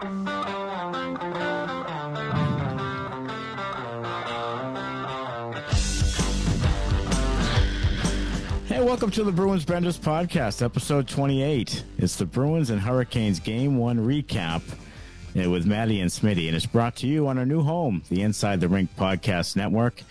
Hey, 0.00 0.06
welcome 8.80 9.10
to 9.10 9.24
the 9.24 9.30
Bruins 9.30 9.66
Benders 9.66 9.98
podcast, 9.98 10.62
episode 10.62 11.06
28. 11.06 11.84
It's 11.98 12.16
the 12.16 12.24
Bruins 12.24 12.70
and 12.70 12.80
Hurricanes 12.80 13.40
game 13.40 13.76
one 13.76 13.98
recap 13.98 14.62
uh, 15.38 15.50
with 15.50 15.66
Maddie 15.66 16.00
and 16.00 16.10
Smitty, 16.10 16.46
and 16.46 16.56
it's 16.56 16.64
brought 16.64 16.96
to 16.96 17.06
you 17.06 17.28
on 17.28 17.36
our 17.36 17.44
new 17.44 17.60
home, 17.62 18.02
the 18.08 18.22
Inside 18.22 18.60
the 18.60 18.68
Rink 18.68 18.88
Podcast 18.96 19.54
Network. 19.54 20.02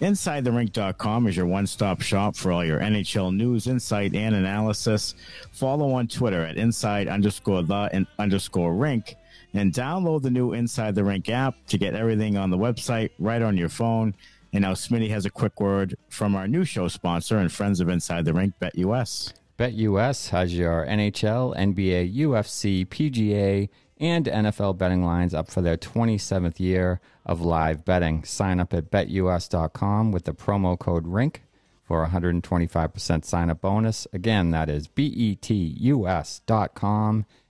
InsideTheRink.com 0.00 1.26
is 1.26 1.36
your 1.36 1.44
one 1.44 1.66
stop 1.66 2.00
shop 2.00 2.34
for 2.34 2.50
all 2.50 2.64
your 2.64 2.80
NHL 2.80 3.36
news, 3.36 3.66
insight, 3.66 4.14
and 4.14 4.34
analysis. 4.34 5.14
Follow 5.52 5.92
on 5.92 6.08
Twitter 6.08 6.42
at 6.46 6.56
inside 6.56 7.08
underscore 7.08 7.62
the 7.62 8.06
underscore 8.18 8.74
rink 8.74 9.16
and 9.54 9.72
download 9.72 10.22
the 10.22 10.30
new 10.30 10.52
Inside 10.52 10.96
the 10.96 11.04
Rink 11.04 11.30
app 11.30 11.54
to 11.68 11.78
get 11.78 11.94
everything 11.94 12.36
on 12.36 12.50
the 12.50 12.58
website 12.58 13.10
right 13.18 13.40
on 13.40 13.56
your 13.56 13.68
phone. 13.68 14.14
And 14.52 14.62
now 14.62 14.72
Smitty 14.72 15.08
has 15.10 15.24
a 15.24 15.30
quick 15.30 15.60
word 15.60 15.96
from 16.08 16.34
our 16.34 16.46
new 16.46 16.64
show 16.64 16.88
sponsor 16.88 17.38
and 17.38 17.50
friends 17.50 17.80
of 17.80 17.88
Inside 17.88 18.24
the 18.24 18.34
Rink, 18.34 18.54
BetUS. 18.60 19.32
BetUS 19.58 20.30
has 20.30 20.54
your 20.56 20.84
NHL, 20.84 21.56
NBA, 21.56 22.16
UFC, 22.16 22.86
PGA, 22.86 23.68
and 23.98 24.26
NFL 24.26 24.76
betting 24.76 25.04
lines 25.04 25.32
up 25.32 25.48
for 25.48 25.62
their 25.62 25.76
27th 25.76 26.58
year 26.58 27.00
of 27.24 27.40
live 27.40 27.84
betting. 27.84 28.24
Sign 28.24 28.58
up 28.58 28.74
at 28.74 28.90
betus.com 28.90 30.10
with 30.10 30.24
the 30.24 30.34
promo 30.34 30.76
code 30.76 31.06
RINK 31.06 31.42
for 31.84 32.02
a 32.02 32.08
125% 32.08 33.24
sign 33.24 33.50
up 33.50 33.60
bonus. 33.60 34.08
Again, 34.12 34.50
that 34.50 34.68
is 34.68 34.88
betus.com 34.88 35.56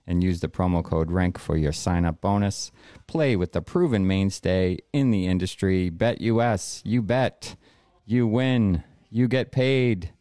and 0.07 0.23
use 0.23 0.39
the 0.39 0.47
promo 0.47 0.83
code 0.83 1.11
RANK 1.11 1.37
for 1.37 1.57
your 1.57 1.71
sign 1.71 2.05
up 2.05 2.21
bonus. 2.21 2.71
Play 3.07 3.35
with 3.35 3.53
the 3.53 3.61
proven 3.61 4.05
mainstay 4.07 4.77
in 4.93 5.11
the 5.11 5.27
industry. 5.27 5.89
BetUS, 5.89 6.81
you 6.83 7.01
bet, 7.01 7.55
you 8.05 8.27
win, 8.27 8.83
you 9.09 9.27
get 9.27 9.51
paid. 9.51 10.11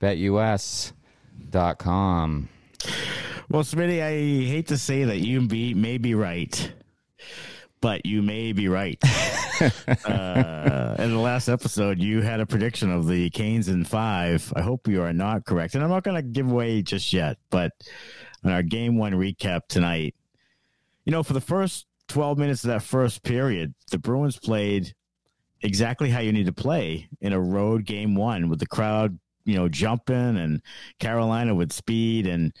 BetUS.com. 0.00 0.94
Well, 3.50 3.62
Smitty, 3.64 4.00
I 4.00 4.12
hate 4.48 4.68
to 4.68 4.78
say 4.78 5.04
that 5.04 5.18
you 5.18 5.46
be, 5.46 5.74
may 5.74 5.98
be 5.98 6.14
right, 6.14 6.72
but 7.80 8.06
you 8.06 8.22
may 8.22 8.52
be 8.52 8.68
right. 8.68 8.96
uh, 9.60 10.96
in 10.98 11.10
the 11.10 11.20
last 11.20 11.48
episode, 11.48 11.98
you 11.98 12.22
had 12.22 12.40
a 12.40 12.46
prediction 12.46 12.90
of 12.90 13.08
the 13.08 13.28
Canes 13.30 13.68
in 13.68 13.84
five. 13.84 14.52
I 14.54 14.62
hope 14.62 14.88
you 14.88 15.02
are 15.02 15.12
not 15.12 15.44
correct. 15.44 15.74
And 15.74 15.82
I'm 15.82 15.90
not 15.90 16.04
going 16.04 16.16
to 16.16 16.22
give 16.22 16.50
away 16.50 16.82
just 16.82 17.12
yet, 17.12 17.38
but 17.50 17.72
on 18.44 18.52
our 18.52 18.62
game 18.62 18.96
one 18.96 19.12
recap 19.12 19.62
tonight, 19.68 20.14
you 21.04 21.12
know, 21.12 21.22
for 21.22 21.32
the 21.32 21.40
first 21.40 21.86
12 22.08 22.38
minutes 22.38 22.64
of 22.64 22.68
that 22.68 22.82
first 22.82 23.22
period, 23.22 23.74
the 23.90 23.98
Bruins 23.98 24.38
played 24.38 24.94
exactly 25.62 26.10
how 26.10 26.20
you 26.20 26.32
need 26.32 26.46
to 26.46 26.52
play 26.52 27.08
in 27.20 27.32
a 27.32 27.40
road 27.40 27.84
game 27.84 28.14
one 28.14 28.48
with 28.48 28.58
the 28.58 28.66
crowd, 28.66 29.18
you 29.44 29.56
know, 29.56 29.68
jumping 29.68 30.36
and 30.36 30.62
Carolina 30.98 31.54
with 31.54 31.72
speed 31.72 32.26
and 32.26 32.52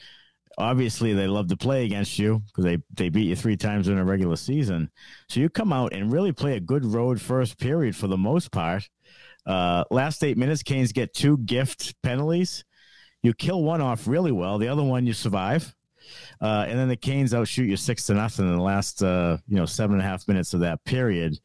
obviously 0.58 1.14
they 1.14 1.26
love 1.26 1.48
to 1.48 1.56
play 1.56 1.84
against 1.84 2.18
you 2.18 2.42
because 2.46 2.64
they, 2.64 2.78
they 2.94 3.08
beat 3.08 3.28
you 3.28 3.36
three 3.36 3.56
times 3.56 3.88
in 3.88 3.98
a 3.98 4.04
regular 4.04 4.36
season. 4.36 4.90
So 5.28 5.40
you 5.40 5.48
come 5.48 5.72
out 5.72 5.92
and 5.92 6.12
really 6.12 6.32
play 6.32 6.56
a 6.56 6.60
good 6.60 6.84
road 6.84 7.20
first 7.20 7.58
period 7.58 7.96
for 7.96 8.06
the 8.06 8.18
most 8.18 8.52
part. 8.52 8.88
Uh, 9.46 9.84
last 9.90 10.22
eight 10.22 10.36
minutes, 10.36 10.62
Canes 10.62 10.92
get 10.92 11.14
two 11.14 11.38
gift 11.38 11.94
penalties. 12.02 12.64
You 13.22 13.34
kill 13.34 13.62
one 13.62 13.80
off 13.80 14.06
really 14.06 14.32
well. 14.32 14.58
The 14.58 14.68
other 14.68 14.82
one 14.82 15.06
you 15.06 15.12
survive. 15.12 15.74
Uh, 16.40 16.64
and 16.66 16.78
then 16.78 16.88
the 16.88 16.96
Canes 16.96 17.34
outshoot 17.34 17.68
you 17.68 17.76
six 17.76 18.06
to 18.06 18.14
nothing 18.14 18.46
in 18.46 18.56
the 18.56 18.62
last, 18.62 19.02
uh, 19.02 19.36
you 19.46 19.56
know, 19.56 19.66
seven 19.66 19.96
and 19.96 20.02
a 20.02 20.08
half 20.08 20.26
minutes 20.26 20.54
of 20.54 20.60
that 20.60 20.82
period. 20.84 21.38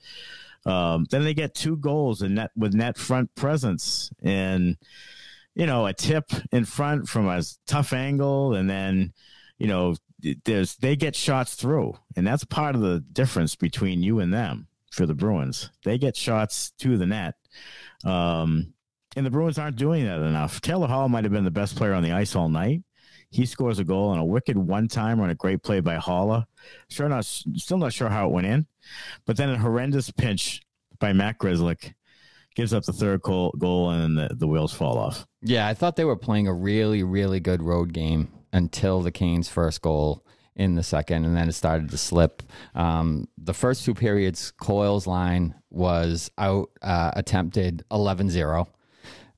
Um, 0.65 1.05
then 1.11 1.23
they 1.23 1.33
get 1.33 1.53
two 1.53 1.77
goals 1.77 2.21
and 2.21 2.35
net 2.35 2.51
with 2.55 2.73
net 2.73 2.97
front 2.97 3.35
presence 3.35 4.09
and 4.23 4.77
you 5.55 5.65
know, 5.65 5.85
a 5.85 5.93
tip 5.93 6.31
in 6.51 6.65
front 6.65 7.07
from 7.07 7.27
a 7.27 7.41
tough 7.65 7.93
angle, 7.93 8.53
and 8.53 8.69
then, 8.69 9.13
you 9.57 9.67
know, 9.67 9.95
there's 10.43 10.75
they 10.75 10.95
get 10.95 11.15
shots 11.15 11.55
through, 11.55 11.97
and 12.15 12.27
that's 12.27 12.43
part 12.43 12.75
of 12.75 12.81
the 12.81 12.99
difference 12.99 13.55
between 13.55 14.03
you 14.03 14.19
and 14.19 14.33
them 14.33 14.67
for 14.91 15.05
the 15.05 15.15
Bruins. 15.15 15.69
They 15.83 15.97
get 15.97 16.17
shots 16.17 16.71
to 16.79 16.97
the 16.97 17.05
net, 17.05 17.35
um, 18.03 18.73
and 19.15 19.25
the 19.25 19.29
Bruins 19.29 19.57
aren't 19.57 19.77
doing 19.77 20.05
that 20.05 20.21
enough. 20.21 20.61
Taylor 20.61 20.87
Hall 20.87 21.09
might 21.09 21.23
have 21.23 21.33
been 21.33 21.45
the 21.45 21.51
best 21.51 21.75
player 21.75 21.93
on 21.93 22.03
the 22.03 22.11
ice 22.11 22.35
all 22.35 22.49
night. 22.49 22.83
He 23.29 23.45
scores 23.45 23.79
a 23.79 23.83
goal 23.83 24.09
on 24.09 24.17
a 24.17 24.25
wicked 24.25 24.57
one 24.57 24.87
timer 24.87 25.23
on 25.23 25.29
a 25.29 25.35
great 25.35 25.63
play 25.63 25.79
by 25.79 25.97
Haula. 25.97 26.45
Sure 26.89 27.09
not, 27.09 27.25
still 27.25 27.77
not 27.77 27.93
sure 27.93 28.09
how 28.09 28.27
it 28.27 28.31
went 28.31 28.47
in, 28.47 28.67
but 29.25 29.37
then 29.37 29.49
a 29.49 29.57
horrendous 29.57 30.11
pinch 30.11 30.61
by 30.99 31.11
Matt 31.11 31.39
Grzelcyk 31.39 31.93
gives 32.55 32.73
up 32.73 32.85
the 32.85 32.93
third 32.93 33.21
goal, 33.21 33.53
goal 33.57 33.89
and 33.91 34.17
the, 34.17 34.29
the 34.33 34.47
wheels 34.47 34.73
fall 34.73 34.97
off. 34.97 35.25
Yeah, 35.41 35.67
I 35.67 35.73
thought 35.73 35.95
they 35.95 36.05
were 36.05 36.15
playing 36.15 36.47
a 36.47 36.53
really, 36.53 37.03
really 37.03 37.39
good 37.39 37.61
road 37.61 37.93
game 37.93 38.31
until 38.53 39.01
the 39.01 39.11
Canes' 39.11 39.49
first 39.49 39.81
goal 39.81 40.25
in 40.55 40.75
the 40.75 40.83
second, 40.83 41.25
and 41.25 41.35
then 41.35 41.49
it 41.49 41.53
started 41.53 41.89
to 41.89 41.97
slip. 41.97 42.41
Um, 42.73 43.27
the 43.37 43.53
first 43.53 43.83
two 43.83 43.93
periods, 43.93 44.53
Coyle's 44.57 45.05
line 45.05 45.53
was 45.69 46.31
out, 46.37 46.69
uh, 46.81 47.11
attempted 47.13 47.83
11 47.91 48.29
0. 48.29 48.67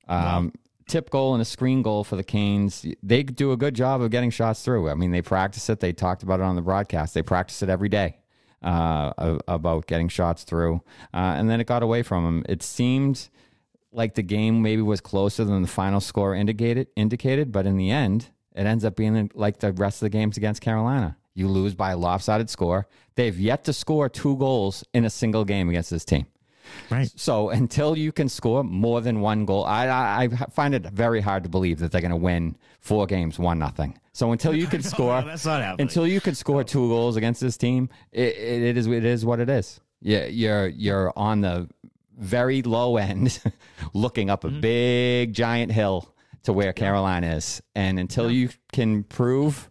Um, 0.08 0.46
wow. 0.46 0.52
Tip 0.88 1.10
goal 1.10 1.34
and 1.34 1.42
a 1.42 1.46
screen 1.46 1.82
goal 1.82 2.06
for 2.06 2.16
the 2.16 2.24
Canes. 2.24 2.86
They 3.04 3.24
do 3.24 3.52
a 3.52 3.58
good 3.58 3.76
job 3.76 4.02
of 4.02 4.10
getting 4.10 4.30
shots 4.30 4.64
through. 4.64 4.90
I 4.90 4.94
mean, 4.94 5.12
they 5.12 5.22
practice 5.22 5.70
it. 5.70 5.82
They 5.82 5.92
talked 5.92 6.24
about 6.24 6.40
it 6.40 6.44
on 6.44 6.56
the 6.56 6.62
broadcast. 6.62 7.14
They 7.14 7.22
practice 7.22 7.62
it 7.62 7.68
every 7.68 7.90
day 7.90 8.20
uh, 8.62 9.38
about 9.48 9.88
getting 9.88 10.08
shots 10.08 10.44
through, 10.44 10.82
uh, 11.14 11.36
and 11.38 11.50
then 11.50 11.60
it 11.60 11.68
got 11.68 11.84
away 11.84 12.04
from 12.04 12.24
them. 12.24 12.46
It 12.48 12.64
seemed 12.64 13.28
like 13.92 14.16
the 14.16 14.24
game 14.24 14.62
maybe 14.62 14.82
was 14.82 15.02
closer 15.02 15.44
than 15.44 15.62
the 15.62 15.68
final 15.68 16.00
score 16.00 16.34
indicated. 16.36 16.88
Indicated, 16.96 17.52
but 17.52 17.66
in 17.66 17.76
the 17.76 17.92
end, 17.92 18.28
it 18.56 18.66
ends 18.66 18.86
up 18.86 18.96
being 18.96 19.30
like 19.34 19.60
the 19.60 19.74
rest 19.74 20.02
of 20.02 20.06
the 20.06 20.10
games 20.10 20.38
against 20.38 20.62
Carolina. 20.62 21.18
You 21.34 21.48
lose 21.48 21.76
by 21.76 21.92
a 21.92 21.98
lopsided 21.98 22.50
score. 22.50 22.88
They've 23.16 23.38
yet 23.38 23.64
to 23.66 23.74
score 23.74 24.10
two 24.10 24.38
goals 24.38 24.84
in 24.94 25.06
a 25.06 25.10
single 25.10 25.46
game 25.46 25.70
against 25.70 25.90
this 25.90 26.06
team. 26.06 26.26
Right. 26.90 27.12
So 27.16 27.50
until 27.50 27.98
you 27.98 28.12
can 28.12 28.30
score 28.30 28.64
more 28.64 29.02
than 29.02 29.22
one 29.22 29.46
goal, 29.46 29.66
I, 29.66 29.88
I, 29.88 30.24
I 30.24 30.28
find 30.28 30.74
it 30.74 30.84
very 30.84 31.22
hard 31.22 31.44
to 31.44 31.50
believe 31.50 31.80
that 31.80 31.92
they're 31.92 32.02
going 32.02 32.12
to 32.12 32.18
win 32.18 32.58
four 32.80 33.06
games, 33.06 33.38
one 33.38 33.60
nothing. 33.60 34.00
So 34.14 34.32
until 34.32 34.56
you 34.56 34.68
can 34.68 34.82
score, 34.94 35.22
no, 35.22 35.28
that's 35.28 35.46
not 35.46 35.62
happening. 35.62 35.88
Until 35.88 36.08
you 36.08 36.22
can 36.22 36.36
score 36.36 36.64
two 36.64 36.88
goals 36.88 37.18
against 37.18 37.42
this 37.42 37.58
team, 37.58 37.90
it, 38.12 38.36
it, 38.36 38.64
it 38.64 38.78
is 38.78 38.88
it 38.88 39.06
is 39.06 39.26
what 39.26 39.40
it 39.40 39.50
is. 39.50 39.80
Yeah, 40.02 40.26
you're 40.26 40.68
you're 40.68 41.14
on 41.16 41.42
the 41.42 41.70
very 42.18 42.62
low 42.62 42.98
end, 42.98 43.40
looking 43.94 44.30
up 44.30 44.44
a 44.44 44.50
mm-hmm. 44.50 44.62
big 44.62 45.34
giant 45.34 45.72
hill 45.72 46.14
to 46.44 46.54
where 46.54 46.74
Carolina 46.74 47.36
is, 47.36 47.62
and 47.76 48.00
until 48.00 48.32
yeah. 48.32 48.40
you 48.40 48.50
can 48.72 49.04
prove 49.04 49.70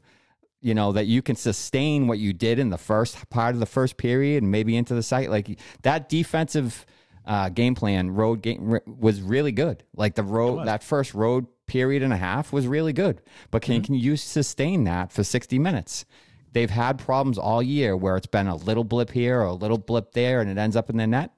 you 0.66 0.74
know 0.74 0.92
that 0.92 1.06
you 1.06 1.22
can 1.22 1.36
sustain 1.36 2.06
what 2.06 2.18
you 2.18 2.32
did 2.32 2.58
in 2.58 2.70
the 2.70 2.78
first 2.78 3.28
part 3.30 3.54
of 3.54 3.60
the 3.60 3.66
first 3.66 3.96
period 3.96 4.42
and 4.42 4.50
maybe 4.50 4.76
into 4.76 4.94
the 4.94 5.02
site 5.02 5.30
like 5.30 5.58
that 5.82 6.08
defensive 6.08 6.84
uh, 7.24 7.48
game 7.48 7.74
plan 7.74 8.10
road 8.10 8.42
game 8.42 8.78
was 8.86 9.20
really 9.20 9.52
good 9.52 9.82
like 9.94 10.14
the 10.14 10.22
road 10.22 10.66
that 10.66 10.82
first 10.82 11.14
road 11.14 11.46
period 11.66 12.02
and 12.02 12.12
a 12.12 12.16
half 12.16 12.52
was 12.52 12.66
really 12.66 12.92
good. 12.92 13.20
But 13.50 13.62
can, 13.62 13.76
mm-hmm. 13.76 13.84
can 13.84 13.94
you 13.94 14.16
sustain 14.16 14.84
that 14.84 15.12
for 15.12 15.24
60 15.24 15.58
minutes? 15.58 16.04
They've 16.52 16.70
had 16.70 16.98
problems 16.98 17.38
all 17.38 17.62
year 17.62 17.96
where 17.96 18.16
it's 18.16 18.26
been 18.26 18.46
a 18.46 18.56
little 18.56 18.84
blip 18.84 19.10
here 19.10 19.40
or 19.40 19.46
a 19.46 19.52
little 19.52 19.78
blip 19.78 20.12
there 20.12 20.40
and 20.40 20.50
it 20.50 20.56
ends 20.56 20.76
up 20.76 20.88
in 20.88 20.96
the 20.96 21.06
net. 21.06 21.32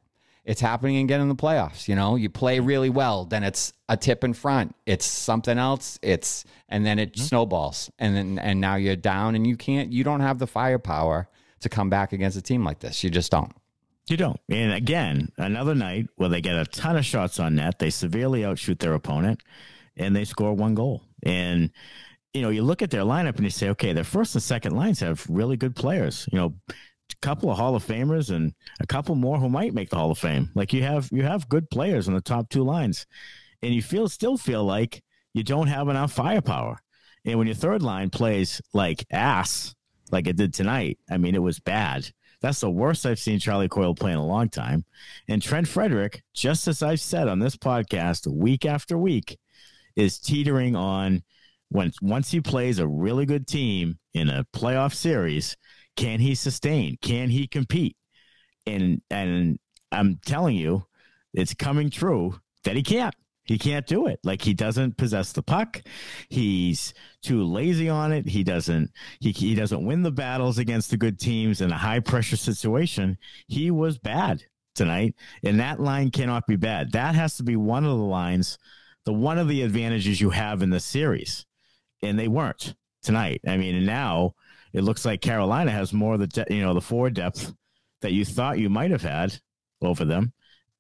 It's 0.49 0.63
happening 0.63 0.97
again 0.97 1.21
in 1.21 1.29
the 1.29 1.37
playoffs. 1.37 1.89
You 1.89 1.95
know, 1.95 2.17
you 2.17 2.31
play 2.31 2.59
really 2.59 2.89
well, 2.89 3.27
then 3.27 3.45
it's 3.45 3.75
a 3.87 3.99
tip 3.99 4.25
in 4.25 4.33
front. 4.33 4.75
It's 4.87 5.05
something 5.05 5.59
else. 5.59 5.99
It's 6.01 6.47
and 6.71 6.87
then 6.87 6.99
it 6.99 7.13
mm-hmm. 7.13 7.23
snowballs, 7.23 7.91
and 7.99 8.17
then 8.17 8.39
and 8.39 8.59
now 8.59 8.77
you're 8.77 8.97
down, 8.97 9.35
and 9.35 9.47
you 9.47 9.59
can't. 9.59 9.93
You 9.93 10.05
don't 10.05 10.21
have 10.21 10.39
the 10.39 10.47
firepower 10.47 11.29
to 11.61 11.69
come 11.69 11.91
back 11.91 12.15
against 12.15 12.39
a 12.39 12.41
team 12.41 12.65
like 12.65 12.79
this. 12.79 13.05
You 13.05 13.11
just 13.11 13.31
don't. 13.31 13.53
You 14.07 14.17
don't. 14.17 14.41
And 14.49 14.73
again, 14.73 15.33
another 15.37 15.75
night 15.75 16.07
where 16.17 16.31
they 16.31 16.41
get 16.41 16.57
a 16.57 16.65
ton 16.65 16.97
of 16.97 17.05
shots 17.05 17.39
on 17.39 17.57
net. 17.57 17.79
They 17.79 17.91
severely 17.91 18.43
outshoot 18.43 18.79
their 18.79 18.95
opponent 18.95 19.43
and 19.99 20.17
they 20.17 20.25
score 20.25 20.55
one 20.55 20.75
goal. 20.75 21.03
And 21.23 21.71
you 22.33 22.41
know, 22.41 22.49
you 22.49 22.63
look 22.63 22.81
at 22.81 22.91
their 22.91 23.03
lineup 23.03 23.37
and 23.37 23.45
you 23.45 23.51
say, 23.51 23.69
okay, 23.71 23.93
their 23.93 24.05
first 24.05 24.35
and 24.35 24.43
second 24.43 24.75
lines 24.75 25.01
have 25.01 25.27
really 25.29 25.59
good 25.59 25.77
players. 25.77 26.27
You 26.33 26.39
know, 26.39 26.55
couple 27.21 27.51
of 27.51 27.59
Hall 27.59 27.75
of 27.75 27.85
Famers 27.85 28.35
and 28.35 28.55
a 28.81 28.87
couple 28.87 29.15
more 29.15 29.39
who 29.39 29.49
might 29.49 29.75
make 29.75 29.91
the 29.91 29.97
Hall 29.97 30.11
of 30.11 30.19
Fame. 30.19 30.51
Like 30.55 30.73
you 30.73 30.83
have 30.83 31.09
you 31.13 31.23
have 31.23 31.49
good 31.49 31.71
players 31.71 32.09
on 32.09 32.15
the 32.15 32.21
top 32.21 32.49
two 32.49 32.63
lines, 32.63 33.07
and 33.63 33.75
you 33.75 33.83
feel 33.83 34.09
still 34.09 34.37
feel 34.37 34.65
like 34.65 35.03
you 35.35 35.43
don't 35.43 35.69
have 35.69 35.89
enough 35.89 36.13
firepower. 36.13 36.79
And 37.25 37.39
when 37.39 37.47
your 37.47 37.57
third 37.57 37.83
line 37.83 38.11
plays 38.11 38.61
like 38.73 39.05
ass, 39.11 39.75
like 40.11 40.27
it 40.27 40.37
did 40.37 40.55
tonight, 40.55 40.99
I 41.11 41.19
mean, 41.19 41.35
it 41.35 41.43
was 41.43 41.61
bad. 41.61 42.11
That's 42.41 42.61
the 42.61 42.71
worst 42.71 43.05
I've 43.05 43.19
seen 43.19 43.41
Charlie 43.41 43.69
Coyle 43.69 43.95
play 43.95 44.13
in 44.13 44.19
a 44.19 44.27
long 44.27 44.49
time. 44.49 44.85
And 45.27 45.43
Trent 45.43 45.67
Frederic, 45.67 46.23
just 46.35 46.69
as 46.69 46.83
I've 46.83 47.01
said 47.01 47.27
on 47.27 47.41
this 47.41 47.57
podcast 47.57 48.27
week 48.27 48.65
after 48.65 48.97
week, 48.97 49.39
is 49.97 50.19
teetering 50.21 50.77
on 50.77 51.25
when 51.71 51.93
once 52.01 52.31
he 52.31 52.41
plays 52.41 52.79
a 52.79 52.87
really 52.87 53.27
good 53.27 53.47
team 53.47 53.99
in 54.15 54.31
a 54.31 54.47
playoff 54.55 54.95
series, 54.95 55.57
Can 55.99 56.21
he 56.21 56.37
sustain? 56.37 56.97
Can 57.03 57.29
he 57.29 57.49
compete? 57.49 57.97
And 58.69 59.03
and 59.11 59.59
I'm 59.91 60.21
telling 60.25 60.55
you, 60.55 60.87
it's 61.35 61.55
coming 61.55 61.91
true 61.91 62.39
that 62.63 62.77
he 62.77 62.85
can't. 62.85 63.17
He 63.43 63.59
can't 63.59 63.85
do 63.85 64.07
it. 64.07 64.21
Like 64.23 64.43
he 64.43 64.55
doesn't 64.55 64.97
possess 64.97 65.33
the 65.33 65.43
puck. 65.43 65.83
He's 66.29 66.95
too 67.21 67.43
lazy 67.43 67.89
on 67.89 68.13
it. 68.13 68.29
He 68.29 68.45
doesn't 68.45 68.93
he 69.19 69.33
he 69.33 69.57
doesn't 69.57 69.85
win 69.85 70.05
the 70.05 70.13
battles 70.13 70.59
against 70.59 70.91
the 70.91 70.97
good 70.97 71.19
teams 71.19 71.61
in 71.61 71.73
a 71.73 71.77
high 71.77 71.99
pressure 71.99 72.37
situation. 72.37 73.19
He 73.49 73.73
was 73.73 73.99
bad 73.99 74.45
tonight, 74.77 75.17
and 75.43 75.59
that 75.59 75.81
line 75.81 76.13
cannot 76.13 76.47
be 76.47 76.55
bad. 76.55 76.93
That 76.93 77.17
has 77.17 77.37
to 77.39 77.43
be 77.43 77.57
one 77.57 77.83
of 77.83 77.99
the 77.99 78.05
lines, 78.05 78.57
the 79.05 79.13
one 79.13 79.39
of 79.39 79.49
the 79.49 79.63
advantages 79.63 80.21
you 80.21 80.31
have 80.31 80.63
in 80.63 80.71
the 80.71 80.79
series. 80.79 81.45
And 82.05 82.17
they 82.17 82.29
weren't 82.29 82.77
tonight. 83.03 83.41
I 83.49 83.57
mean, 83.57 83.75
and 83.75 83.87
now 83.87 84.37
it 84.73 84.83
looks 84.83 85.05
like 85.05 85.21
Carolina 85.21 85.71
has 85.71 85.93
more 85.93 86.15
of 86.15 86.21
the 86.21 86.27
de- 86.27 86.47
you 86.51 86.63
know, 86.63 86.75
the 86.75 86.81
forward 86.81 87.15
depth 87.15 87.53
that 88.01 88.13
you 88.13 88.25
thought 88.25 88.59
you 88.59 88.69
might 88.69 88.91
have 88.91 89.03
had 89.03 89.41
over 89.83 90.05
them. 90.05 90.33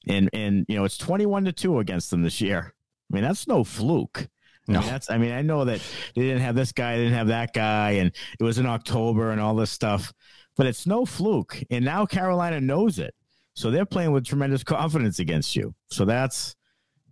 And 0.07 0.31
and 0.33 0.65
you 0.69 0.77
know 0.77 0.85
it's 0.85 0.99
21 0.99 1.47
to 1.47 1.53
2 1.53 1.79
against 1.81 2.11
them 2.11 2.23
this 2.23 2.41
year. 2.41 2.75
I 3.11 3.15
mean 3.15 3.25
that's 3.25 3.47
no 3.47 3.65
fluke. 3.65 4.29
No. 4.67 4.79
I 4.79 4.83
mean, 4.83 4.91
that's 4.91 5.11
i 5.11 5.17
mean 5.17 5.33
i 5.33 5.41
know 5.41 5.65
that 5.65 5.81
they 6.15 6.23
didn't 6.23 6.43
have 6.43 6.55
this 6.55 6.73
guy 6.73 6.97
they 6.99 7.05
didn't 7.05 7.17
have 7.17 7.29
that 7.29 7.55
guy 7.55 7.93
and 7.93 8.13
it 8.39 8.45
was 8.45 8.59
in 8.59 8.67
october 8.67 9.31
and 9.31 9.41
all 9.41 9.55
this 9.55 9.71
stuff 9.71 10.13
but 10.59 10.67
it's 10.67 10.87
no 10.87 11.07
fluke. 11.07 11.63
And 11.71 11.85
now 11.85 12.05
carolina 12.05 12.61
knows 12.61 12.99
it. 12.99 13.15
So 13.55 13.71
they're 13.71 13.87
playing 13.87 14.13
with 14.13 14.27
tremendous 14.27 14.63
confidence 14.63 15.21
against 15.21 15.57
you. 15.57 15.75
So 15.91 16.05
that's 16.05 16.55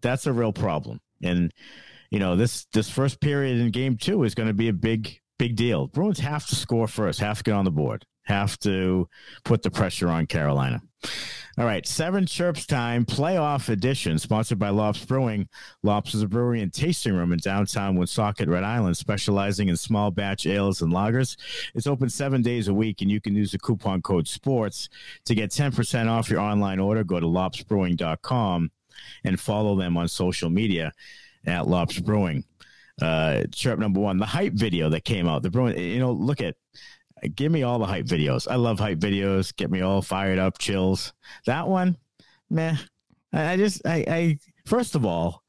that's 0.02 0.26
a 0.26 0.32
real 0.32 0.52
problem. 0.52 1.00
And 1.22 1.54
you 2.10 2.18
know 2.18 2.36
this 2.36 2.66
this 2.74 2.90
first 2.90 3.20
period 3.20 3.58
in 3.58 3.70
game 3.70 3.96
two 3.96 4.24
is 4.24 4.34
going 4.34 4.48
to 4.48 4.54
be 4.54 4.68
a 4.68 4.74
big 4.74 5.20
big 5.38 5.56
deal 5.56 5.86
bruins 5.88 6.18
have 6.18 6.46
to 6.46 6.54
score 6.54 6.88
first 6.88 7.20
have 7.20 7.38
to 7.38 7.44
get 7.44 7.54
on 7.54 7.64
the 7.64 7.70
board 7.70 8.04
have 8.24 8.58
to 8.58 9.08
put 9.44 9.62
the 9.62 9.70
pressure 9.70 10.08
on 10.08 10.26
carolina 10.26 10.80
all 11.58 11.64
right, 11.64 11.86
seven 11.86 12.26
chirps 12.26 12.66
time, 12.66 13.06
playoff 13.06 13.70
edition, 13.70 14.18
sponsored 14.18 14.58
by 14.58 14.68
Lops 14.68 15.02
Brewing. 15.02 15.48
Lops 15.82 16.14
is 16.14 16.20
a 16.20 16.28
brewery 16.28 16.60
and 16.60 16.70
tasting 16.70 17.14
room 17.14 17.32
in 17.32 17.38
downtown 17.38 17.96
Woonsocket, 17.96 18.46
Rhode 18.46 18.62
Island, 18.62 18.94
specializing 18.98 19.70
in 19.70 19.76
small 19.78 20.10
batch 20.10 20.44
ales 20.44 20.82
and 20.82 20.92
lagers. 20.92 21.38
It's 21.74 21.86
open 21.86 22.10
seven 22.10 22.42
days 22.42 22.68
a 22.68 22.74
week, 22.74 23.00
and 23.00 23.10
you 23.10 23.22
can 23.22 23.34
use 23.34 23.52
the 23.52 23.58
coupon 23.58 24.02
code 24.02 24.28
SPORTS 24.28 24.90
to 25.24 25.34
get 25.34 25.50
10% 25.50 26.10
off 26.10 26.28
your 26.28 26.40
online 26.40 26.78
order. 26.78 27.04
Go 27.04 27.20
to 27.20 27.26
lopsbrewing.com 27.26 28.70
and 29.24 29.40
follow 29.40 29.76
them 29.76 29.96
on 29.96 30.08
social 30.08 30.50
media 30.50 30.92
at 31.46 31.66
Lops 31.66 31.98
Brewing. 31.98 32.44
Uh, 33.00 33.42
chirp 33.52 33.78
number 33.78 34.00
one, 34.00 34.16
the 34.18 34.26
hype 34.26 34.54
video 34.54 34.88
that 34.90 35.04
came 35.04 35.28
out. 35.28 35.42
The 35.42 35.50
Bruin, 35.50 35.78
you 35.78 35.98
know, 35.98 36.12
look 36.12 36.40
at 36.40 36.56
give 37.34 37.52
me 37.52 37.62
all 37.62 37.78
the 37.78 37.86
hype 37.86 38.06
videos. 38.06 38.46
I 38.50 38.56
love 38.56 38.78
hype 38.78 38.98
videos. 38.98 39.54
Get 39.54 39.70
me 39.70 39.80
all 39.80 40.02
fired 40.02 40.38
up, 40.38 40.58
chills. 40.58 41.12
That 41.46 41.68
one, 41.68 41.96
meh. 42.50 42.76
I 43.32 43.56
just, 43.56 43.86
I, 43.86 44.04
I 44.08 44.38
first 44.64 44.94
of 44.94 45.04
all, 45.04 45.42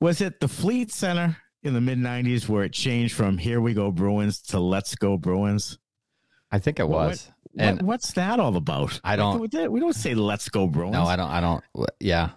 was 0.00 0.20
it 0.20 0.40
the 0.40 0.48
Fleet 0.48 0.92
Center 0.92 1.36
in 1.62 1.74
the 1.74 1.80
mid 1.80 1.98
'90s 1.98 2.48
where 2.48 2.64
it 2.64 2.72
changed 2.72 3.14
from 3.14 3.38
"Here 3.38 3.60
We 3.60 3.74
Go 3.74 3.90
Bruins" 3.90 4.40
to 4.42 4.60
"Let's 4.60 4.94
Go 4.94 5.16
Bruins"? 5.16 5.78
I 6.50 6.58
think 6.58 6.78
it 6.78 6.88
was. 6.88 7.28
What, 7.52 7.64
and 7.64 7.82
what's 7.82 8.12
that 8.12 8.38
all 8.38 8.56
about? 8.56 9.00
I 9.02 9.16
don't. 9.16 9.52
Like, 9.52 9.68
we 9.68 9.80
don't 9.80 9.94
say 9.94 10.14
"Let's 10.14 10.48
Go 10.48 10.68
Bruins." 10.68 10.92
No, 10.92 11.04
I 11.04 11.16
don't. 11.16 11.30
I 11.30 11.40
don't. 11.40 11.64
Yeah, 11.98 12.30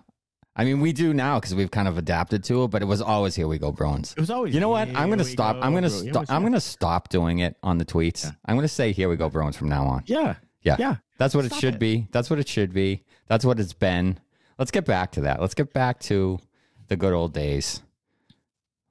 I 0.55 0.65
mean, 0.65 0.81
we 0.81 0.91
do 0.91 1.13
now 1.13 1.39
because 1.39 1.55
we've 1.55 1.71
kind 1.71 1.87
of 1.87 1.97
adapted 1.97 2.43
to 2.45 2.63
it, 2.63 2.67
but 2.67 2.81
it 2.81 2.85
was 2.85 3.01
always 3.01 3.35
"Here 3.35 3.47
we 3.47 3.57
go, 3.57 3.71
Bruins." 3.71 4.13
It 4.17 4.19
was 4.19 4.29
always. 4.29 4.53
You 4.53 4.59
know 4.59 4.69
what? 4.69 4.89
I'm 4.89 5.07
going 5.07 5.19
to 5.19 5.25
stop. 5.25 5.55
Go, 5.55 5.61
I'm 5.61 5.71
going 5.71 5.83
to. 5.83 5.89
St- 5.89 6.29
I'm 6.29 6.41
going 6.41 6.53
to 6.53 6.59
stop 6.59 7.09
doing 7.09 7.39
it 7.39 7.55
on 7.63 7.77
the 7.77 7.85
tweets. 7.85 8.25
Yeah. 8.25 8.31
I'm 8.45 8.55
going 8.55 8.67
to 8.67 8.73
say 8.73 8.91
"Here 8.91 9.07
we 9.09 9.15
go, 9.15 9.29
Bruins" 9.29 9.55
from 9.55 9.69
now 9.69 9.85
on. 9.85 10.03
Yeah. 10.05 10.35
Yeah. 10.61 10.75
Yeah. 10.77 10.95
That's 11.17 11.33
what 11.33 11.45
stop 11.45 11.57
it 11.57 11.61
should 11.61 11.75
it. 11.75 11.79
be. 11.79 12.07
That's 12.11 12.29
what 12.29 12.39
it 12.39 12.47
should 12.47 12.73
be. 12.73 13.03
That's 13.27 13.45
what 13.45 13.59
it's 13.59 13.73
been. 13.73 14.19
Let's 14.57 14.71
get 14.71 14.85
back 14.85 15.13
to 15.13 15.21
that. 15.21 15.39
Let's 15.39 15.53
get 15.53 15.73
back 15.73 15.99
to 16.01 16.39
the 16.87 16.97
good 16.97 17.13
old 17.13 17.33
days 17.33 17.81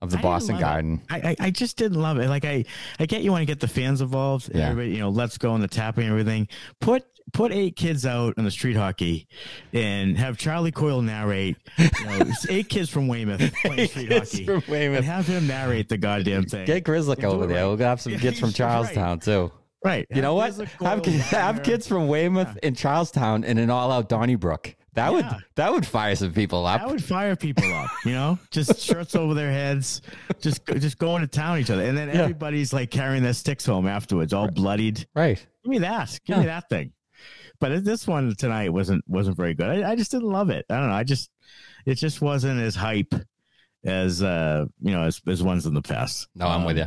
of 0.03 0.11
the 0.11 0.19
I 0.19 0.23
Boston 0.23 0.59
Garden. 0.59 1.03
I, 1.11 1.17
I, 1.17 1.37
I 1.39 1.51
just 1.51 1.77
didn't 1.77 2.01
love 2.01 2.19
it. 2.19 2.29
Like 2.29 2.45
I 2.45 2.65
I 2.99 3.07
get 3.07 3.23
you 3.23 3.31
want 3.31 3.43
to 3.43 3.47
get 3.47 3.61
the 3.61 3.69
fans 3.69 4.01
involved. 4.01 4.51
Yeah. 4.55 4.71
Everybody, 4.71 4.93
you 4.93 4.99
know, 5.01 5.11
let's 5.11 5.39
go 5.39 5.53
on 5.53 5.61
the 5.61 5.69
tapping 5.69 6.05
and 6.05 6.13
everything. 6.13 6.49
Put 6.81 7.05
put 7.33 7.53
eight 7.53 7.77
kids 7.77 8.07
out 8.07 8.35
on 8.39 8.45
the 8.45 8.51
street 8.51 8.77
hockey 8.77 9.29
and 9.73 10.17
have 10.19 10.39
Charlie 10.39 10.73
Coyle 10.73 11.03
narrate. 11.03 11.57
You 11.79 11.91
know, 12.05 12.25
eight 12.49 12.69
kids 12.69 12.89
from 12.89 13.09
Weymouth 13.09 13.53
playing 13.65 13.89
street 13.89 14.13
hockey. 14.13 14.47
From 14.47 14.63
Weymouth. 14.69 14.99
And 14.99 15.05
have 15.05 15.27
him 15.27 15.47
narrate 15.47 15.89
the 15.89 15.99
goddamn 15.99 16.45
thing. 16.45 16.67
Get 16.67 16.85
Grizzly 16.85 17.23
over 17.25 17.47
there. 17.47 17.65
Right. 17.65 17.67
We'll 17.67 17.89
have 17.89 18.01
some 18.01 18.17
kids 18.17 18.41
from 18.41 18.53
Charlestown 18.53 19.19
right. 19.19 19.23
too. 19.23 19.53
Right. 19.85 20.07
You 20.11 20.17
have 20.17 20.23
know 20.23 20.35
what? 20.35 20.55
Have, 20.81 21.05
have 21.05 21.63
kids 21.63 21.87
from 21.87 22.09
Weymouth 22.09 22.49
yeah. 22.49 22.69
and 22.69 22.77
Charlestown 22.77 23.45
in 23.45 23.59
an 23.59 23.71
all 23.71 23.91
out 23.91 24.09
Donnybrook. 24.09 24.75
That 24.95 25.11
yeah. 25.11 25.11
would 25.11 25.27
that 25.55 25.73
would 25.73 25.87
fire 25.87 26.17
some 26.17 26.33
people 26.33 26.67
up. 26.67 26.81
That 26.81 26.91
would 26.91 27.05
fire 27.05 27.37
people 27.37 27.73
up. 27.75 27.91
You 28.05 28.13
know, 28.13 28.39
just 28.51 28.81
shirts 28.81 29.15
over 29.15 29.35
their 29.35 29.53
heads, 29.53 30.03
just 30.41 30.67
just 30.67 30.99
going 30.99 31.23
to 31.23 31.29
town 31.29 31.59
each 31.59 31.71
other, 31.71 31.83
and 31.83 31.97
then 31.97 32.09
yeah. 32.09 32.23
everybody's 32.23 32.73
like 32.73 32.91
carrying 32.91 33.23
their 33.23 33.35
sticks 33.35 33.65
home 33.67 33.87
afterwards, 33.87 34.33
all 34.33 34.47
right. 34.47 34.55
bloodied. 34.55 35.07
Right. 35.15 35.45
Give 35.65 35.71
me 35.71 35.79
that. 35.79 36.19
Give 36.25 36.39
me 36.39 36.47
that 36.47 36.69
thing 36.69 36.93
but 37.61 37.85
this 37.85 38.07
one 38.07 38.35
tonight 38.37 38.73
wasn't 38.73 39.05
wasn't 39.07 39.37
very 39.37 39.55
good. 39.55 39.67
I, 39.67 39.93
I, 39.93 39.95
just 39.95 40.11
didn't 40.11 40.31
love 40.31 40.51
it. 40.51 40.65
I 40.71 40.79
don't 40.79 40.89
know. 40.89 40.95
I 40.95 41.05
just 41.05 41.31
it 41.85 41.97
just 41.97 42.21
wasn't 42.23 42.61
as 42.61 42.75
hype 42.75 43.15
as 43.85 44.23
uh 44.23 44.67
you 44.81 44.91
know 44.91 45.03
as, 45.03 45.21
as 45.27 45.43
ones 45.43 45.67
in 45.67 45.75
the 45.75 45.83
past. 45.83 46.29
No, 46.35 46.47
I'm 46.47 46.63
um, 46.63 46.65
with 46.65 46.79
you. 46.79 46.87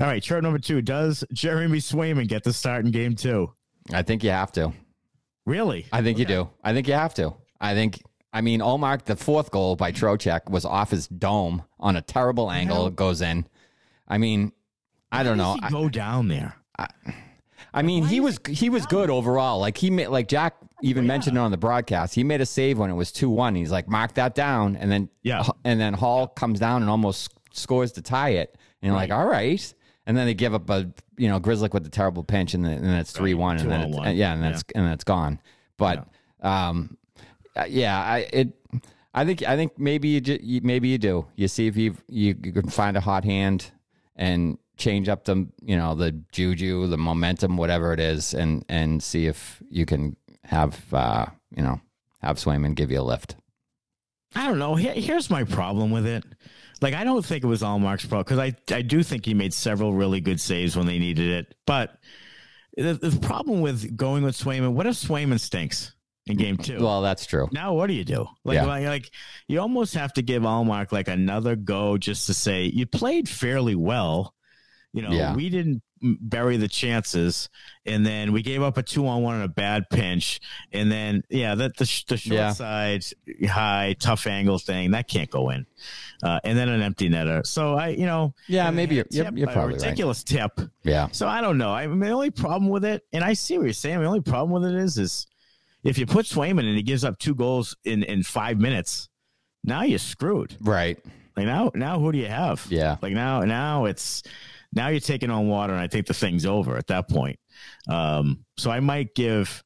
All 0.00 0.06
right, 0.08 0.22
chart 0.22 0.42
number 0.42 0.58
two. 0.58 0.82
Does 0.82 1.24
Jeremy 1.32 1.78
Swayman 1.78 2.28
get 2.28 2.42
the 2.42 2.52
start 2.52 2.84
in 2.84 2.90
game 2.90 3.14
two? 3.14 3.52
I 3.92 4.02
think 4.02 4.24
you 4.24 4.30
have 4.30 4.52
to. 4.52 4.72
Really? 5.46 5.86
I 5.92 6.02
think 6.02 6.16
okay. 6.16 6.22
you 6.22 6.26
do. 6.26 6.50
I 6.62 6.72
think 6.72 6.88
you 6.88 6.94
have 6.94 7.14
to. 7.14 7.34
I 7.60 7.74
think 7.74 8.02
I 8.32 8.40
mean 8.40 8.60
Ullmark, 8.60 9.04
the 9.04 9.16
fourth 9.16 9.50
goal 9.50 9.76
by 9.76 9.92
Trocheck 9.92 10.50
was 10.50 10.64
off 10.64 10.90
his 10.90 11.06
dome 11.08 11.64
on 11.78 11.96
a 11.96 12.02
terrible 12.02 12.50
angle. 12.50 12.86
It 12.86 12.96
goes 12.96 13.20
in. 13.20 13.46
I 14.08 14.18
mean, 14.18 14.52
I 15.12 15.22
don't 15.22 15.38
know. 15.38 15.56
I, 15.62 15.70
go 15.70 15.88
down 15.88 16.28
there. 16.28 16.56
I, 16.78 16.88
I 17.72 17.82
mean, 17.82 18.04
he 18.04 18.20
was 18.20 18.38
he 18.48 18.70
was 18.70 18.86
good 18.86 19.10
overall. 19.10 19.58
Like 19.60 19.76
he 19.76 19.90
made 19.90 20.08
like 20.08 20.28
Jack 20.28 20.56
even 20.82 21.04
yeah. 21.04 21.08
mentioned 21.08 21.36
it 21.36 21.40
on 21.40 21.50
the 21.50 21.56
broadcast. 21.56 22.14
He 22.14 22.24
made 22.24 22.40
a 22.40 22.46
save 22.46 22.78
when 22.78 22.90
it 22.90 22.94
was 22.94 23.12
two 23.12 23.30
one. 23.30 23.54
He's 23.54 23.70
like, 23.70 23.88
mark 23.88 24.14
that 24.14 24.34
down, 24.34 24.76
and 24.76 24.90
then 24.90 25.08
yeah, 25.22 25.44
and 25.64 25.80
then 25.80 25.94
Hall 25.94 26.26
comes 26.26 26.60
down 26.60 26.82
and 26.82 26.90
almost 26.90 27.32
scores 27.52 27.92
to 27.92 28.02
tie 28.02 28.30
it. 28.30 28.56
And 28.82 28.88
you're 28.88 28.94
right. 28.94 29.08
like, 29.08 29.18
all 29.18 29.26
right. 29.26 29.74
And 30.06 30.16
then 30.16 30.26
they 30.26 30.34
give 30.34 30.54
up 30.54 30.68
a 30.68 30.90
you 31.16 31.28
know 31.28 31.38
Grizzly 31.38 31.70
with 31.72 31.84
the 31.84 31.90
terrible 31.90 32.24
pinch, 32.24 32.54
and 32.54 32.64
then, 32.64 32.72
and 32.72 32.84
then 32.84 32.96
it's 32.96 33.12
three 33.12 33.34
one, 33.34 33.58
and 33.58 33.70
then 33.70 33.80
it's, 33.88 33.98
and 33.98 34.16
yeah, 34.16 34.34
and 34.34 34.42
then 34.42 34.52
yeah. 34.52 34.60
and 34.74 34.84
then 34.86 34.92
it's 34.92 35.04
gone. 35.04 35.40
But 35.78 36.06
yeah. 36.42 36.68
um, 36.68 36.98
uh, 37.56 37.64
yeah, 37.68 37.98
I 37.98 38.18
it. 38.32 38.52
I 39.14 39.24
think 39.24 39.42
I 39.44 39.56
think 39.56 39.78
maybe 39.78 40.08
you, 40.08 40.20
just, 40.20 40.42
maybe 40.42 40.88
you 40.88 40.98
do. 40.98 41.26
You 41.36 41.48
see 41.48 41.68
if 41.68 41.76
you 41.76 41.96
you 42.08 42.34
can 42.34 42.68
find 42.68 42.96
a 42.96 43.00
hot 43.00 43.24
hand 43.24 43.70
and 44.16 44.58
change 44.76 45.08
up 45.08 45.24
the 45.24 45.46
you 45.62 45.76
know 45.76 45.94
the 45.94 46.12
juju, 46.32 46.86
the 46.88 46.98
momentum, 46.98 47.56
whatever 47.56 47.92
it 47.92 48.00
is, 48.00 48.34
and 48.34 48.64
and 48.68 49.02
see 49.02 49.26
if 49.26 49.62
you 49.70 49.86
can 49.86 50.16
have 50.44 50.82
uh, 50.92 51.26
you 51.56 51.62
know 51.62 51.80
have 52.20 52.36
Swayman 52.36 52.74
give 52.74 52.90
you 52.90 53.00
a 53.00 53.02
lift. 53.02 53.36
I 54.34 54.46
don't 54.48 54.58
know. 54.58 54.74
Here's 54.74 55.30
my 55.30 55.44
problem 55.44 55.90
with 55.90 56.06
it. 56.06 56.24
Like 56.80 56.94
I 56.94 57.04
don't 57.04 57.24
think 57.24 57.44
it 57.44 57.46
was 57.46 57.62
Ullmark's 57.62 58.04
fault 58.04 58.26
because 58.26 58.38
I 58.38 58.54
I 58.74 58.82
do 58.82 59.02
think 59.02 59.24
he 59.24 59.34
made 59.34 59.54
several 59.54 59.92
really 59.92 60.20
good 60.20 60.40
saves 60.40 60.76
when 60.76 60.86
they 60.86 60.98
needed 60.98 61.28
it. 61.30 61.54
But 61.66 61.98
the, 62.76 62.94
the 62.94 63.18
problem 63.20 63.60
with 63.60 63.96
going 63.96 64.24
with 64.24 64.36
Swayman, 64.36 64.72
what 64.72 64.86
if 64.86 64.94
Swayman 64.94 65.40
stinks? 65.40 65.92
in 66.26 66.36
game 66.36 66.56
two. 66.56 66.82
Well, 66.82 67.02
that's 67.02 67.26
true. 67.26 67.48
Now, 67.52 67.74
what 67.74 67.88
do 67.88 67.94
you 67.94 68.04
do? 68.04 68.26
Like, 68.44 68.56
yeah. 68.56 68.64
like, 68.64 68.84
like, 68.84 69.10
you 69.46 69.60
almost 69.60 69.94
have 69.94 70.12
to 70.14 70.22
give 70.22 70.42
Ullmark 70.42 70.92
like 70.92 71.08
another 71.08 71.56
go 71.56 71.98
just 71.98 72.26
to 72.26 72.34
say 72.34 72.64
you 72.64 72.86
played 72.86 73.28
fairly 73.28 73.74
well. 73.74 74.33
You 74.94 75.02
know, 75.02 75.10
yeah. 75.10 75.34
we 75.34 75.50
didn't 75.50 75.82
bury 76.00 76.56
the 76.56 76.68
chances, 76.68 77.48
and 77.84 78.06
then 78.06 78.32
we 78.32 78.42
gave 78.42 78.62
up 78.62 78.78
a 78.78 78.82
two 78.82 79.08
on 79.08 79.24
one 79.24 79.34
on 79.34 79.42
a 79.42 79.48
bad 79.48 79.90
pinch, 79.90 80.40
and 80.70 80.90
then 80.90 81.22
yeah, 81.30 81.56
that 81.56 81.76
the 81.76 82.04
the 82.06 82.16
short 82.16 82.38
yeah. 82.38 82.52
side 82.52 83.04
high 83.44 83.96
tough 83.98 84.28
angle 84.28 84.60
thing 84.60 84.92
that 84.92 85.08
can't 85.08 85.28
go 85.28 85.50
in, 85.50 85.66
uh, 86.22 86.38
and 86.44 86.56
then 86.56 86.68
an 86.68 86.80
empty 86.80 87.08
netter. 87.08 87.44
So 87.44 87.74
I, 87.74 87.88
you 87.88 88.06
know, 88.06 88.34
yeah, 88.46 88.70
maybe 88.70 88.94
you're, 88.94 89.04
tip, 89.04 89.36
you're, 89.36 89.48
probably 89.48 89.74
ridiculous 89.74 90.22
right. 90.30 90.52
tip. 90.56 90.68
Yeah. 90.84 91.08
So 91.10 91.26
I 91.26 91.40
don't 91.40 91.58
know. 91.58 91.72
I 91.72 91.88
mean, 91.88 91.98
the 91.98 92.10
only 92.10 92.30
problem 92.30 92.70
with 92.70 92.84
it, 92.84 93.02
and 93.12 93.24
I 93.24 93.32
see 93.32 93.58
what 93.58 93.64
you're 93.64 93.72
saying. 93.72 93.98
The 93.98 94.06
only 94.06 94.20
problem 94.20 94.52
with 94.52 94.72
it 94.72 94.78
is, 94.78 94.96
is 94.96 95.26
if 95.82 95.98
you 95.98 96.06
put 96.06 96.26
Swayman 96.26 96.68
and 96.68 96.76
he 96.76 96.84
gives 96.84 97.02
up 97.02 97.18
two 97.18 97.34
goals 97.34 97.76
in 97.82 98.04
in 98.04 98.22
five 98.22 98.60
minutes, 98.60 99.08
now 99.64 99.82
you're 99.82 99.98
screwed. 99.98 100.56
Right. 100.60 101.04
Like 101.36 101.46
now, 101.46 101.72
now 101.74 101.98
who 101.98 102.12
do 102.12 102.18
you 102.18 102.28
have? 102.28 102.64
Yeah. 102.68 102.96
Like 103.02 103.12
now, 103.12 103.40
now 103.40 103.86
it's 103.86 104.22
now 104.74 104.88
you're 104.88 105.00
taking 105.00 105.30
on 105.30 105.48
water, 105.48 105.72
and 105.72 105.82
I 105.82 105.88
think 105.88 106.06
the 106.06 106.14
thing's 106.14 106.46
over 106.46 106.76
at 106.76 106.88
that 106.88 107.08
point. 107.08 107.38
Um, 107.88 108.44
so 108.56 108.70
I 108.70 108.80
might 108.80 109.14
give 109.14 109.62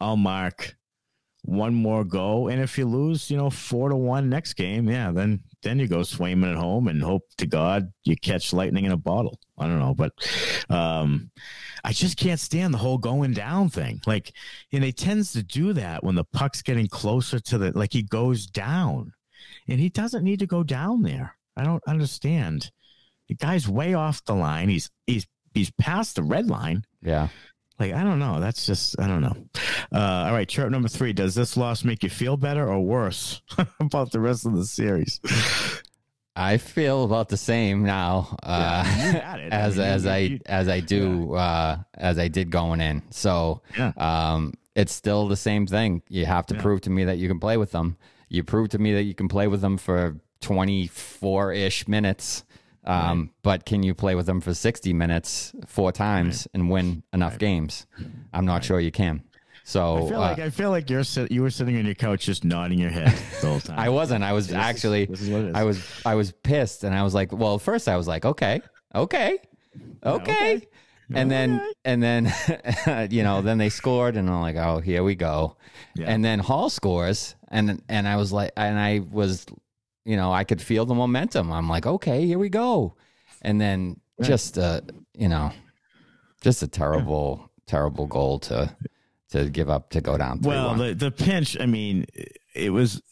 Ullmark 0.00 0.74
one 1.44 1.74
more 1.74 2.04
go, 2.04 2.48
and 2.48 2.62
if 2.62 2.78
you 2.78 2.86
lose, 2.86 3.30
you 3.30 3.36
know, 3.36 3.50
four 3.50 3.88
to 3.88 3.96
one 3.96 4.28
next 4.28 4.54
game, 4.54 4.88
yeah, 4.88 5.10
then 5.10 5.40
then 5.62 5.78
you 5.78 5.86
go 5.86 5.98
Swayman 5.98 6.52
at 6.52 6.56
home 6.56 6.88
and 6.88 7.02
hope 7.02 7.22
to 7.38 7.46
God 7.46 7.92
you 8.04 8.16
catch 8.16 8.52
lightning 8.52 8.84
in 8.84 8.92
a 8.92 8.96
bottle. 8.96 9.38
I 9.58 9.66
don't 9.66 9.78
know, 9.78 9.94
but 9.94 10.12
um, 10.70 11.30
I 11.84 11.92
just 11.92 12.16
can't 12.16 12.40
stand 12.40 12.74
the 12.74 12.78
whole 12.78 12.98
going 12.98 13.32
down 13.32 13.70
thing. 13.70 14.00
Like, 14.06 14.32
and 14.72 14.82
he 14.84 14.92
tends 14.92 15.32
to 15.32 15.42
do 15.42 15.72
that 15.72 16.02
when 16.04 16.14
the 16.14 16.24
puck's 16.24 16.62
getting 16.62 16.88
closer 16.88 17.38
to 17.40 17.58
the 17.58 17.76
like 17.76 17.92
he 17.92 18.02
goes 18.02 18.46
down, 18.46 19.12
and 19.68 19.80
he 19.80 19.88
doesn't 19.88 20.24
need 20.24 20.38
to 20.38 20.46
go 20.46 20.62
down 20.62 21.02
there. 21.02 21.36
I 21.56 21.64
don't 21.64 21.82
understand. 21.86 22.70
The 23.38 23.46
guy's 23.46 23.68
way 23.68 23.94
off 23.94 24.22
the 24.24 24.34
line. 24.34 24.68
He's 24.68 24.90
he's 25.06 25.26
he's 25.54 25.70
past 25.72 26.16
the 26.16 26.22
red 26.22 26.48
line. 26.48 26.84
Yeah. 27.02 27.28
Like 27.78 27.94
I 27.94 28.02
don't 28.04 28.18
know. 28.18 28.40
That's 28.40 28.66
just 28.66 29.00
I 29.00 29.06
don't 29.08 29.22
know. 29.22 29.36
Uh, 29.90 30.26
all 30.26 30.32
right, 30.32 30.48
chart 30.48 30.70
number 30.70 30.88
three. 30.88 31.12
Does 31.12 31.34
this 31.34 31.56
loss 31.56 31.82
make 31.84 32.02
you 32.02 32.10
feel 32.10 32.36
better 32.36 32.68
or 32.68 32.80
worse 32.80 33.40
about 33.80 34.12
the 34.12 34.20
rest 34.20 34.44
of 34.46 34.54
the 34.54 34.64
series? 34.66 35.18
I 36.34 36.56
feel 36.56 37.04
about 37.04 37.28
the 37.28 37.36
same 37.36 37.84
now 37.84 38.36
uh, 38.42 38.84
Yeah, 38.86 39.48
as 39.50 39.78
I 39.78 39.82
mean, 39.82 39.90
as 39.92 40.04
you- 40.04 40.10
I 40.10 40.16
you- 40.18 40.40
as 40.46 40.68
I 40.68 40.80
do 40.80 41.34
uh, 41.34 41.78
as 41.94 42.18
I 42.18 42.28
did 42.28 42.50
going 42.50 42.80
in. 42.80 43.02
So 43.10 43.62
Yeah. 43.76 43.92
um, 43.96 44.54
it's 44.74 44.92
still 44.94 45.28
the 45.28 45.36
same 45.36 45.66
thing. 45.66 46.02
You 46.08 46.24
have 46.26 46.46
to 46.46 46.54
Yeah. 46.54 46.62
prove 46.62 46.80
to 46.82 46.90
me 46.90 47.04
that 47.04 47.18
you 47.18 47.28
can 47.28 47.40
play 47.40 47.56
with 47.56 47.72
them. 47.72 47.96
You 48.28 48.44
prove 48.44 48.70
to 48.70 48.78
me 48.78 48.92
that 48.94 49.02
you 49.04 49.14
can 49.14 49.28
play 49.28 49.46
with 49.48 49.60
them 49.60 49.76
for 49.76 50.16
twenty 50.40 50.86
four 50.86 51.52
ish 51.52 51.86
minutes. 51.88 52.44
Um, 52.84 53.30
But 53.42 53.64
can 53.64 53.82
you 53.82 53.94
play 53.94 54.14
with 54.14 54.26
them 54.26 54.40
for 54.40 54.54
sixty 54.54 54.92
minutes 54.92 55.52
four 55.66 55.92
times 55.92 56.48
and 56.54 56.68
win 56.70 57.02
enough 57.12 57.38
games? 57.38 57.86
I'm 58.32 58.44
not 58.46 58.64
sure 58.64 58.80
you 58.80 58.90
can. 58.90 59.22
So 59.64 60.06
I 60.06 60.08
feel 60.08 60.16
uh, 60.16 60.18
like 60.30 60.38
I 60.40 60.50
feel 60.50 60.70
like 60.70 60.90
you're 60.90 61.04
sit, 61.04 61.30
you 61.30 61.42
were 61.42 61.50
sitting 61.50 61.76
on 61.78 61.84
your 61.86 61.94
couch 61.94 62.24
just 62.26 62.44
nodding 62.44 62.80
your 62.80 62.90
head 62.90 63.14
the 63.40 63.46
whole 63.48 63.60
time. 63.60 63.78
I 63.86 63.88
wasn't. 63.90 64.24
I 64.24 64.32
was 64.32 64.48
This 64.48 64.56
is- 64.56 64.62
actually. 64.62 65.04
this 65.06 65.20
is 65.22 65.30
what 65.30 65.42
it 65.42 65.48
is. 65.50 65.54
I 65.54 65.62
was. 65.62 66.02
I 66.04 66.14
was 66.16 66.32
pissed, 66.42 66.82
and 66.82 66.92
I 66.92 67.04
was 67.04 67.14
like, 67.14 67.32
"Well, 67.32 67.58
first 67.60 67.86
I 67.88 67.96
was 67.96 68.08
like, 68.08 68.24
okay, 68.24 68.60
okay, 68.94 69.38
okay," 70.04 70.56
okay. 70.56 70.66
and 71.14 71.30
then 71.30 71.60
and 71.84 72.02
then 72.02 72.32
you 73.10 73.22
know, 73.22 73.40
then 73.42 73.58
they 73.58 73.68
scored, 73.68 74.16
and 74.16 74.28
I'm 74.28 74.40
like, 74.40 74.56
"Oh, 74.56 74.80
here 74.80 75.04
we 75.04 75.14
go," 75.14 75.56
Yeah. 75.94 76.06
and 76.10 76.24
then 76.24 76.40
Hall 76.40 76.68
scores, 76.68 77.36
and 77.48 77.80
and 77.88 78.08
I 78.08 78.16
was 78.16 78.32
like, 78.32 78.50
and 78.56 78.76
I 78.78 79.00
was, 79.12 79.46
you 80.04 80.16
know, 80.16 80.32
I 80.32 80.44
could 80.44 80.60
feel 80.60 80.84
the 80.86 80.94
momentum. 80.94 81.52
I'm 81.52 81.68
like, 81.68 81.86
okay, 81.86 82.26
here 82.26 82.38
we 82.38 82.48
go, 82.48 82.96
and 83.42 83.60
then 83.60 84.00
just 84.22 84.58
uh, 84.58 84.80
you 85.16 85.28
know, 85.28 85.52
just 86.40 86.62
a 86.62 86.68
terrible, 86.68 87.50
terrible 87.66 88.06
goal 88.06 88.38
to 88.40 88.74
to 89.30 89.48
give 89.48 89.70
up 89.70 89.90
to 89.90 90.00
go 90.00 90.18
down. 90.18 90.38
3-1. 90.40 90.44
Well, 90.46 90.74
the 90.74 90.94
the 90.94 91.10
pinch. 91.10 91.58
I 91.58 91.66
mean, 91.66 92.06
it 92.54 92.70
was 92.72 93.02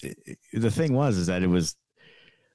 the 0.52 0.70
thing 0.70 0.92
was 0.94 1.16
is 1.16 1.26
that 1.28 1.42
it 1.42 1.48
was. 1.48 1.76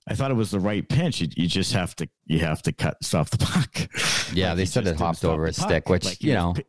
I 0.08 0.14
thought 0.14 0.30
it 0.30 0.36
was 0.36 0.52
the 0.52 0.60
right 0.60 0.88
pinch. 0.88 1.20
You, 1.20 1.30
you 1.36 1.48
just 1.48 1.74
have 1.74 1.96
to 1.96 2.08
you 2.28 2.38
have 2.40 2.62
to 2.64 2.72
cut 2.72 3.04
stop 3.04 3.30
the 3.30 3.38
puck. 3.40 3.90
Yeah, 4.34 4.50
Like, 4.50 4.58
they 4.58 4.66
said 4.66 4.88
it 4.88 4.98
hopped 4.98 5.24
over 5.24 5.46
a 5.46 5.54
stick, 5.54 5.88
which, 5.88 6.04
Like, 6.04 6.24
you 6.24 6.34
know, 6.34 6.54
pi- 6.54 6.64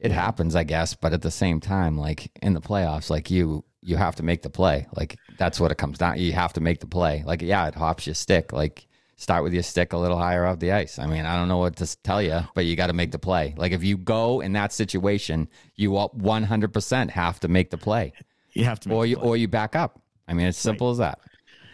it 0.00 0.12
happens, 0.12 0.54
I 0.54 0.62
guess. 0.62 0.94
But 0.94 1.14
at 1.14 1.22
the 1.22 1.30
same 1.30 1.58
time, 1.58 1.96
like 1.96 2.30
in 2.42 2.52
the 2.52 2.60
playoffs, 2.60 3.08
like 3.10 3.30
you 3.30 3.64
you 3.82 3.96
have 3.96 4.16
to 4.16 4.22
make 4.22 4.42
the 4.42 4.50
play. 4.50 4.86
Like 4.96 5.18
that's 5.38 5.58
what 5.60 5.70
it 5.70 5.78
comes 5.78 5.98
down. 5.98 6.18
You 6.18 6.32
have 6.32 6.52
to 6.54 6.60
make 6.60 6.80
the 6.80 6.86
play. 6.86 7.22
Like 7.26 7.42
yeah, 7.42 7.66
it 7.68 7.74
hops 7.74 8.06
your 8.06 8.14
stick. 8.14 8.52
Like 8.52 8.86
start 9.16 9.42
with 9.42 9.52
your 9.52 9.62
stick 9.62 9.92
a 9.92 9.98
little 9.98 10.18
higher 10.18 10.46
off 10.46 10.58
the 10.58 10.72
ice. 10.72 10.98
I 10.98 11.06
mean, 11.06 11.26
I 11.26 11.36
don't 11.36 11.48
know 11.48 11.58
what 11.58 11.76
to 11.76 12.02
tell 12.02 12.22
you, 12.22 12.40
but 12.54 12.64
you 12.64 12.76
got 12.76 12.88
to 12.88 12.92
make 12.92 13.12
the 13.12 13.18
play. 13.18 13.54
Like 13.56 13.72
if 13.72 13.84
you 13.84 13.96
go 13.96 14.40
in 14.40 14.52
that 14.52 14.72
situation, 14.72 15.48
you 15.76 15.92
one 15.92 16.44
hundred 16.44 16.72
percent 16.72 17.10
have 17.10 17.40
to 17.40 17.48
make 17.48 17.70
the 17.70 17.78
play, 17.78 18.12
you 18.52 18.64
have 18.64 18.80
to 18.80 18.88
make 18.88 18.96
or 18.96 19.06
you 19.06 19.16
or 19.16 19.36
you 19.36 19.48
back 19.48 19.76
up. 19.76 20.00
I 20.28 20.34
mean, 20.34 20.46
it's 20.46 20.58
simple 20.58 20.90
as 20.90 20.98
that. 20.98 21.18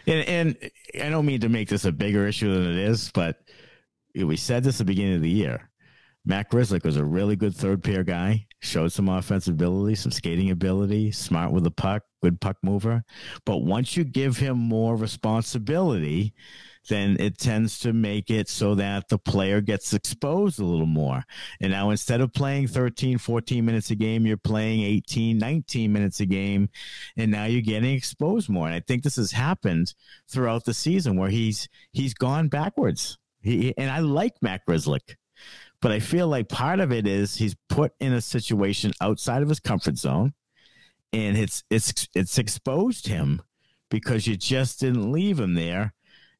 And, 0.07 0.27
and 0.27 0.71
I 1.03 1.09
don't 1.09 1.25
mean 1.25 1.41
to 1.41 1.49
make 1.49 1.69
this 1.69 1.85
a 1.85 1.91
bigger 1.91 2.27
issue 2.27 2.51
than 2.51 2.71
it 2.71 2.77
is, 2.77 3.11
but 3.13 3.41
we 4.15 4.37
said 4.37 4.63
this 4.63 4.75
at 4.75 4.79
the 4.79 4.85
beginning 4.85 5.15
of 5.15 5.21
the 5.21 5.29
year. 5.29 5.68
Matt 6.25 6.51
Grzelcyk 6.51 6.83
was 6.83 6.97
a 6.97 7.05
really 7.05 7.35
good 7.35 7.55
third 7.55 7.83
pair 7.83 8.03
guy, 8.03 8.45
showed 8.61 8.91
some 8.91 9.09
offensive 9.09 9.53
ability, 9.53 9.95
some 9.95 10.11
skating 10.11 10.51
ability, 10.51 11.11
smart 11.11 11.51
with 11.51 11.63
the 11.63 11.71
puck, 11.71 12.03
good 12.21 12.39
puck 12.41 12.57
mover. 12.61 13.03
But 13.45 13.59
once 13.59 13.95
you 13.95 14.03
give 14.03 14.37
him 14.37 14.57
more 14.57 14.95
responsibility, 14.95 16.33
then 16.87 17.17
it 17.19 17.37
tends 17.37 17.79
to 17.79 17.93
make 17.93 18.29
it 18.29 18.49
so 18.49 18.75
that 18.75 19.09
the 19.09 19.17
player 19.17 19.61
gets 19.61 19.93
exposed 19.93 20.59
a 20.59 20.65
little 20.65 20.85
more. 20.85 21.23
And 21.61 21.71
now 21.71 21.89
instead 21.89 22.21
of 22.21 22.33
playing 22.33 22.67
13, 22.67 23.17
14 23.17 23.65
minutes 23.65 23.91
a 23.91 23.95
game, 23.95 24.25
you're 24.25 24.37
playing 24.37 24.81
18, 24.81 25.37
19 25.37 25.91
minutes 25.93 26.19
a 26.19 26.25
game. 26.25 26.69
And 27.17 27.31
now 27.31 27.45
you're 27.45 27.61
getting 27.61 27.93
exposed 27.93 28.49
more. 28.49 28.65
And 28.65 28.75
I 28.75 28.81
think 28.81 29.03
this 29.03 29.17
has 29.17 29.31
happened 29.31 29.93
throughout 30.27 30.65
the 30.65 30.73
season 30.73 31.15
where 31.17 31.29
he's 31.29 31.69
he's 31.91 32.13
gone 32.13 32.47
backwards. 32.49 33.17
He 33.41 33.73
and 33.77 33.89
I 33.89 33.99
like 33.99 34.33
Matt 34.41 34.61
Grzelcyk, 34.67 35.15
but 35.81 35.91
I 35.91 35.99
feel 35.99 36.27
like 36.27 36.49
part 36.49 36.79
of 36.79 36.91
it 36.91 37.07
is 37.07 37.35
he's 37.35 37.55
put 37.69 37.93
in 37.99 38.13
a 38.13 38.21
situation 38.21 38.91
outside 39.01 39.41
of 39.41 39.49
his 39.49 39.59
comfort 39.59 39.97
zone, 39.97 40.33
and 41.13 41.37
it's 41.37 41.63
it's 41.69 42.07
it's 42.13 42.37
exposed 42.37 43.07
him 43.07 43.41
because 43.89 44.27
you 44.27 44.35
just 44.35 44.79
didn't 44.81 45.11
leave 45.11 45.39
him 45.39 45.53
there 45.53 45.93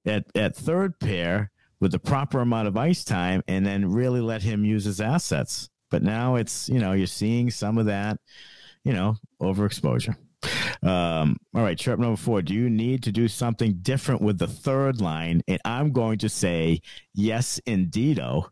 at 0.06 0.26
at 0.36 0.56
third 0.56 1.00
pair 1.00 1.52
with 1.80 1.92
the 1.92 2.00
proper 2.00 2.42
amount 2.42 2.68
of 2.68 2.76
ice 2.76 3.04
time, 3.04 3.42
and 3.48 3.66
then 3.66 3.92
really 3.92 4.22
let 4.22 4.44
him 4.44 4.66
use 4.66 4.84
his 4.84 5.00
assets. 5.00 5.70
But 5.90 6.04
now 6.04 6.36
it's 6.36 6.68
you 6.70 6.80
know 6.80 6.92
you're 6.92 7.08
seeing 7.08 7.50
some 7.50 7.78
of 7.78 7.86
that, 7.86 8.18
you 8.84 8.94
know, 8.94 9.16
overexposure. 9.42 10.16
Um, 10.82 11.38
all 11.54 11.64
right, 11.64 11.78
chirp 11.78 12.00
number 12.00 12.16
four. 12.16 12.42
Do 12.42 12.54
you 12.54 12.70
need 12.70 13.04
to 13.04 13.12
do 13.12 13.28
something 13.28 13.80
different 13.82 14.22
with 14.22 14.38
the 14.38 14.48
third 14.48 15.02
line? 15.02 15.42
And 15.48 15.60
I'm 15.66 15.92
going 15.92 16.20
to 16.20 16.30
say 16.30 16.82
yes, 17.14 17.60
indeedo. 17.68 18.50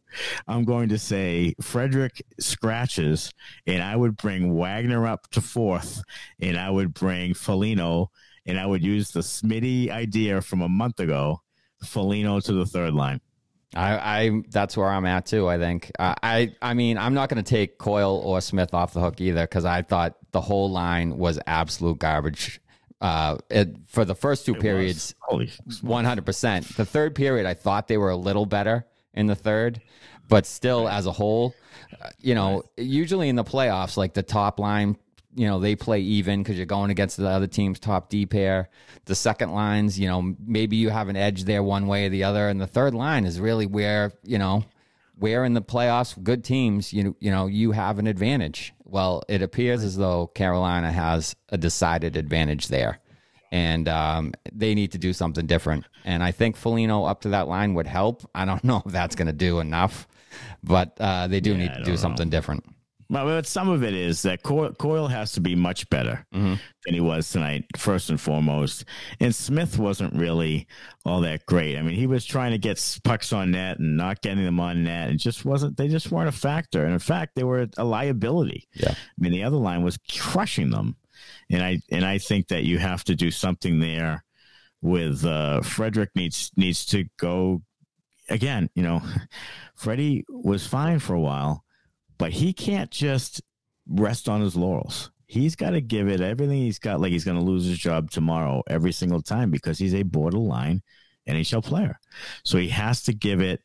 I'm 0.48 0.66
going 0.66 0.90
to 0.90 0.98
say 0.98 1.56
Frederic 1.62 2.22
scratches, 2.40 3.32
and 3.66 3.82
I 3.82 3.96
would 3.96 4.18
bring 4.18 4.58
Wagner 4.58 5.08
up 5.08 5.30
to 5.32 5.42
fourth, 5.42 6.02
and 6.40 6.58
I 6.58 6.70
would 6.70 6.94
bring 6.94 7.34
Foligno, 7.34 8.12
and 8.46 8.60
I 8.60 8.66
would 8.66 8.84
use 8.84 9.12
the 9.12 9.22
Smitty 9.22 9.90
idea 9.90 10.42
from 10.42 10.62
a 10.62 10.70
month 10.70 11.00
ago, 11.00 11.42
Foligno 11.84 12.40
to 12.42 12.54
the 12.54 12.66
third 12.66 12.94
line. 12.94 13.22
I, 13.76 14.22
I 14.22 14.42
that's 14.50 14.78
where 14.78 14.88
I'm 14.88 15.06
at 15.06 15.26
too. 15.26 15.48
I 15.48 15.58
think 15.58 15.92
uh, 16.00 16.16
I 16.24 16.56
I 16.62 16.74
mean 16.74 16.98
I'm 16.98 17.14
not 17.14 17.30
going 17.30 17.44
to 17.44 17.50
take 17.50 17.78
Coyle 17.78 18.22
or 18.24 18.40
Smith 18.42 18.74
off 18.74 18.94
the 18.94 19.02
hook 19.02 19.20
either 19.20 19.42
because 19.42 19.66
I 19.66 19.82
thought 19.82 20.18
the 20.32 20.42
whole 20.42 20.72
line 20.72 21.18
was 21.18 21.40
absolute 21.46 22.00
garbage. 22.00 22.62
Uh, 23.00 23.38
it, 23.52 23.76
for 23.88 24.06
the 24.06 24.16
first 24.16 24.46
two 24.46 24.56
periods, 24.56 25.14
Holy, 25.20 25.52
one 25.82 26.06
hundred 26.06 26.26
percent. 26.26 26.66
The 26.78 26.86
third 26.86 27.14
period, 27.14 27.46
I 27.46 27.54
thought 27.54 27.88
they 27.88 27.98
were 27.98 28.10
a 28.10 28.16
little 28.16 28.46
better 28.46 28.88
in 29.14 29.28
the 29.28 29.36
third, 29.36 29.82
but 30.28 30.46
still, 30.46 30.88
as 30.88 31.06
a 31.06 31.12
whole, 31.12 31.54
uh, 32.02 32.10
you 32.20 32.34
know, 32.34 32.64
usually 32.76 33.30
in 33.30 33.36
the 33.36 33.44
playoffs, 33.44 33.98
like 33.98 34.14
the 34.14 34.24
top 34.24 34.60
line, 34.60 34.98
you 35.36 35.46
know, 35.48 35.60
they 35.60 35.76
play 35.76 36.00
even 36.02 36.42
because 36.42 36.58
you're 36.58 36.66
going 36.66 36.90
against 36.90 37.18
the 37.18 37.28
other 37.28 37.48
team's 37.48 37.80
top 37.80 38.10
D 38.10 38.26
pair. 38.26 38.70
The 39.06 39.16
second 39.16 39.52
lines, 39.52 40.00
you 40.00 40.08
know, 40.08 40.36
maybe 40.46 40.78
you 40.78 40.90
have 40.90 41.10
an 41.10 41.16
edge 41.16 41.44
there 41.44 41.62
one 41.62 41.88
way 41.88 42.06
or 42.06 42.10
the 42.10 42.24
other, 42.24 42.50
and 42.50 42.60
the 42.60 42.68
third 42.68 42.94
line 42.94 43.26
is 43.26 43.40
really 43.40 43.66
where 43.66 44.12
you 44.24 44.38
know 44.38 44.66
where 45.20 45.44
in 45.46 45.54
the 45.54 45.62
playoffs, 45.62 46.22
good 46.24 46.44
teams, 46.44 46.94
you 46.94 47.16
you 47.20 47.32
know, 47.32 47.48
you 47.48 47.72
have 47.72 48.00
an 48.00 48.08
advantage. 48.08 48.74
Well, 48.84 49.24
it 49.28 49.42
appears 49.42 49.84
as 49.84 49.98
though 49.98 50.28
Carolina 50.28 50.92
has 50.92 51.36
a 51.50 51.58
decided 51.58 52.16
advantage 52.16 52.68
there, 52.70 53.00
and 53.52 53.88
um, 53.88 54.34
they 54.52 54.74
need 54.76 54.92
to 54.94 54.98
do 54.98 55.14
something 55.14 55.46
different. 55.46 55.86
And 56.06 56.24
I 56.24 56.32
think 56.32 56.56
Foligno 56.56 57.04
up 57.04 57.22
to 57.22 57.30
that 57.30 57.48
line 57.48 57.74
would 57.74 57.88
help. 57.88 58.30
I 58.34 58.46
don't 58.46 58.64
know 58.70 58.82
if 58.86 58.92
that's 58.92 59.16
going 59.16 59.28
to 59.28 59.34
do 59.34 59.60
enough, 59.60 60.08
but 60.64 60.96
uh, 61.00 61.28
they 61.28 61.40
do 61.42 61.52
Yeah, 61.52 61.58
need 61.58 61.74
to 61.74 61.84
do 61.84 61.92
know. 61.92 61.96
something 61.98 62.30
different. 62.30 62.64
Well, 63.10 63.26
but 63.26 63.48
some 63.48 63.70
of 63.70 63.84
it 63.84 63.94
is 63.94 64.22
that 64.24 64.44
Coyle, 64.44 64.74
Coyle 64.74 65.08
has 65.08 65.32
to 65.34 65.42
be 65.42 65.56
much 65.56 65.90
better 65.90 66.26
than 66.32 66.94
he 66.94 67.00
was 67.00 67.30
tonight, 67.30 67.64
first 67.78 68.10
and 68.10 68.20
foremost. 68.20 68.84
And 69.22 69.34
Smith 69.34 69.80
wasn't 69.80 70.14
really 70.14 70.68
all 71.06 71.22
that 71.22 71.46
great. 71.46 71.78
I 71.78 71.82
mean, 71.82 71.96
he 71.96 72.06
was 72.08 72.26
trying 72.26 72.52
to 72.52 72.58
get 72.58 73.00
pucks 73.06 73.32
on 73.32 73.52
net 73.52 73.80
and 73.80 73.96
not 73.96 74.22
getting 74.22 74.44
them 74.44 74.60
on 74.60 74.84
net. 74.84 75.10
and 75.10 75.20
just 75.20 75.46
wasn't. 75.46 75.78
They 75.78 75.88
just 75.88 76.12
weren't 76.12 76.28
a 76.28 76.34
factor. 76.34 76.84
And 76.84 76.92
in 76.94 77.00
fact, 77.00 77.36
they 77.36 77.46
were 77.46 77.68
a 77.78 77.84
liability. 77.86 78.68
Yeah. 78.74 78.92
I 78.92 78.96
mean, 79.18 79.32
the 79.32 79.44
other 79.44 79.58
line 79.58 79.84
was 79.84 79.98
crushing 80.10 80.72
them. 80.72 80.98
And 81.50 81.64
I 81.64 81.80
and 81.90 82.04
I 82.06 82.18
think 82.18 82.50
that 82.50 82.64
you 82.64 82.78
have 82.78 83.04
to 83.06 83.16
do 83.16 83.32
something 83.32 83.80
there. 83.80 84.24
With 84.80 85.26
uh, 85.26 85.62
Frederic 85.62 86.12
needs 86.16 86.52
needs 86.56 86.86
to 86.88 87.06
go 87.18 87.64
again. 88.30 88.70
You 88.76 88.84
know, 88.84 89.02
Freddie 89.76 90.24
was 90.30 90.68
fine 90.68 91.00
for 91.00 91.16
a 91.16 91.20
while 91.20 91.64
but 92.18 92.32
he 92.32 92.54
can't 92.54 92.92
just 92.92 93.42
rest 93.88 94.28
on 94.28 94.42
his 94.42 94.56
laurels. 94.56 95.12
He's 95.28 95.56
got 95.56 95.72
to 95.72 95.82
give 95.82 96.08
it 96.08 96.22
everything 96.22 96.58
he's 96.58 96.80
got, 96.80 97.02
like 97.02 97.12
he's 97.12 97.26
going 97.26 97.38
to 97.38 97.44
lose 97.44 97.66
his 97.66 97.78
job 97.78 98.12
tomorrow 98.12 98.64
every 98.68 98.94
single 98.94 99.22
time 99.22 99.52
because 99.52 99.78
he's 99.78 99.94
a 99.94 100.04
borderline 100.04 100.82
NHL 101.28 101.64
player. 101.64 102.00
So 102.44 102.58
he 102.58 102.70
has 102.70 103.04
to 103.04 103.14
give 103.14 103.42
it 103.42 103.62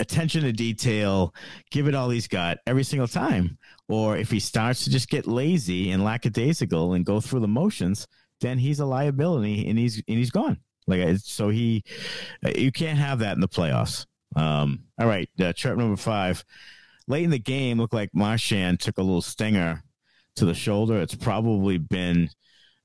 attention 0.00 0.42
to 0.42 0.52
detail, 0.52 1.34
give 1.70 1.88
it 1.88 1.94
all 1.94 2.08
he's 2.08 2.28
got 2.28 2.58
every 2.66 2.84
single 2.84 3.08
time. 3.08 3.58
Or 3.88 4.16
if 4.16 4.30
he 4.30 4.40
starts 4.40 4.84
to 4.84 4.90
just 4.90 5.08
get 5.08 5.26
lazy 5.26 5.90
and 5.90 6.04
lackadaisical 6.04 6.94
and 6.94 7.04
go 7.04 7.20
through 7.20 7.40
the 7.40 7.48
motions, 7.48 8.06
then 8.40 8.58
he's 8.58 8.80
a 8.80 8.86
liability 8.86 9.68
and 9.68 9.78
he's 9.78 9.96
and 10.08 10.18
he's 10.18 10.30
gone. 10.30 10.58
Like 10.86 11.18
so 11.18 11.50
he, 11.50 11.84
you 12.56 12.72
can't 12.72 12.98
have 12.98 13.18
that 13.18 13.34
in 13.34 13.40
the 13.40 13.48
playoffs. 13.48 14.06
Um, 14.36 14.84
all 14.98 15.06
right, 15.06 15.28
uh, 15.40 15.52
trip 15.54 15.76
number 15.76 15.96
five. 15.96 16.44
Late 17.08 17.24
in 17.24 17.30
the 17.30 17.38
game, 17.38 17.78
looked 17.78 17.94
like 17.94 18.10
Marchand 18.14 18.80
took 18.80 18.98
a 18.98 19.02
little 19.02 19.22
stinger 19.22 19.82
to 20.36 20.44
the 20.44 20.54
shoulder. 20.54 21.00
It's 21.00 21.14
probably 21.14 21.78
been 21.78 22.28